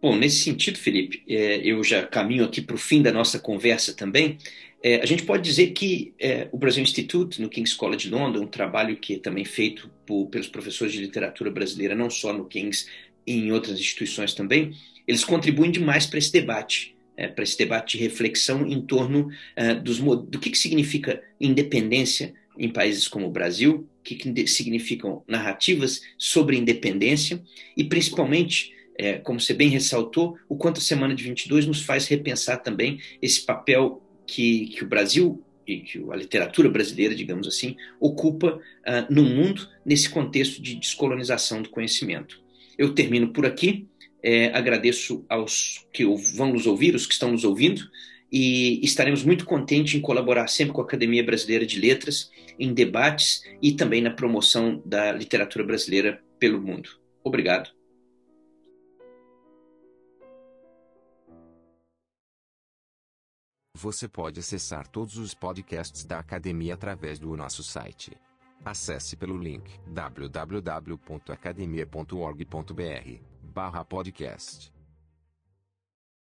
Bom, 0.00 0.16
nesse 0.16 0.40
sentido, 0.40 0.78
Felipe, 0.78 1.22
é, 1.28 1.58
eu 1.58 1.84
já 1.84 2.04
caminho 2.04 2.44
aqui 2.44 2.60
para 2.60 2.74
o 2.74 2.78
fim 2.78 3.02
da 3.02 3.12
nossa 3.12 3.38
conversa 3.38 3.94
também. 3.94 4.38
É, 4.82 5.00
a 5.00 5.06
gente 5.06 5.22
pode 5.22 5.44
dizer 5.44 5.68
que 5.68 6.12
é, 6.18 6.48
o 6.50 6.58
Brasil 6.58 6.82
Institute, 6.82 7.40
no 7.40 7.48
King's 7.48 7.72
College 7.72 8.10
London, 8.10 8.40
um 8.40 8.46
trabalho 8.48 8.96
que 8.96 9.14
é 9.14 9.18
também 9.18 9.44
feito 9.44 9.88
por, 10.04 10.26
pelos 10.26 10.48
professores 10.48 10.92
de 10.92 11.00
literatura 11.00 11.52
brasileira, 11.52 11.94
não 11.94 12.10
só 12.10 12.32
no 12.32 12.46
King's, 12.46 12.88
e 13.24 13.34
em 13.34 13.52
outras 13.52 13.78
instituições 13.78 14.34
também, 14.34 14.72
eles 15.06 15.24
contribuem 15.24 15.70
demais 15.70 16.06
para 16.06 16.18
esse 16.18 16.32
debate, 16.32 16.96
é, 17.16 17.28
para 17.28 17.44
esse 17.44 17.56
debate 17.58 17.96
de 17.96 18.04
reflexão 18.04 18.66
em 18.66 18.80
torno 18.80 19.30
é, 19.54 19.74
dos, 19.74 19.98
do 19.98 20.38
que, 20.38 20.50
que 20.50 20.58
significa 20.58 21.22
independência 21.40 22.34
em 22.58 22.68
países 22.68 23.08
como 23.08 23.26
o 23.26 23.30
Brasil, 23.30 23.88
o 24.00 24.02
que, 24.02 24.14
que 24.14 24.46
significam 24.46 25.22
narrativas 25.26 26.02
sobre 26.18 26.56
independência 26.56 27.42
e, 27.76 27.84
principalmente, 27.84 28.72
é, 28.98 29.14
como 29.14 29.40
você 29.40 29.54
bem 29.54 29.68
ressaltou, 29.68 30.36
o 30.48 30.56
quanto 30.56 30.78
a 30.78 30.82
Semana 30.82 31.14
de 31.14 31.24
22 31.24 31.66
nos 31.66 31.82
faz 31.82 32.06
repensar 32.06 32.58
também 32.58 32.98
esse 33.20 33.40
papel 33.40 34.02
que, 34.26 34.66
que 34.66 34.84
o 34.84 34.88
Brasil 34.88 35.42
e 35.66 35.80
que 35.80 36.04
a 36.10 36.16
literatura 36.16 36.68
brasileira, 36.68 37.14
digamos 37.14 37.46
assim, 37.46 37.76
ocupa 38.00 38.56
uh, 38.56 39.12
no 39.12 39.22
mundo 39.22 39.68
nesse 39.84 40.08
contexto 40.08 40.60
de 40.60 40.74
descolonização 40.74 41.62
do 41.62 41.68
conhecimento. 41.68 42.40
Eu 42.76 42.94
termino 42.94 43.28
por 43.28 43.46
aqui, 43.46 43.86
é, 44.22 44.46
agradeço 44.56 45.24
aos 45.28 45.86
que 45.92 46.04
vão 46.34 46.52
nos 46.52 46.66
ouvir, 46.66 46.94
os 46.94 47.06
que 47.06 47.12
estão 47.12 47.32
nos 47.32 47.44
ouvindo, 47.44 47.82
e 48.30 48.80
estaremos 48.84 49.24
muito 49.24 49.44
contentes 49.44 49.94
em 49.94 50.00
colaborar 50.00 50.48
sempre 50.48 50.72
com 50.72 50.80
a 50.80 50.84
Academia 50.84 51.24
Brasileira 51.24 51.66
de 51.66 51.78
Letras, 51.80 52.30
em 52.58 52.72
debates 52.72 53.42
e 53.60 53.72
também 53.72 54.00
na 54.00 54.10
promoção 54.10 54.82
da 54.86 55.12
literatura 55.12 55.64
brasileira 55.64 56.22
pelo 56.38 56.60
mundo. 56.60 56.88
Obrigado. 57.22 57.70
Você 63.74 64.08
pode 64.08 64.38
acessar 64.38 64.86
todos 64.86 65.16
os 65.16 65.34
podcasts 65.34 66.04
da 66.04 66.20
academia 66.20 66.74
através 66.74 67.18
do 67.18 67.36
nosso 67.36 67.64
site. 67.64 68.12
Acesse 68.64 69.16
pelo 69.16 69.36
link 69.36 69.68
www.academia.org.br/podcast. 73.54 74.70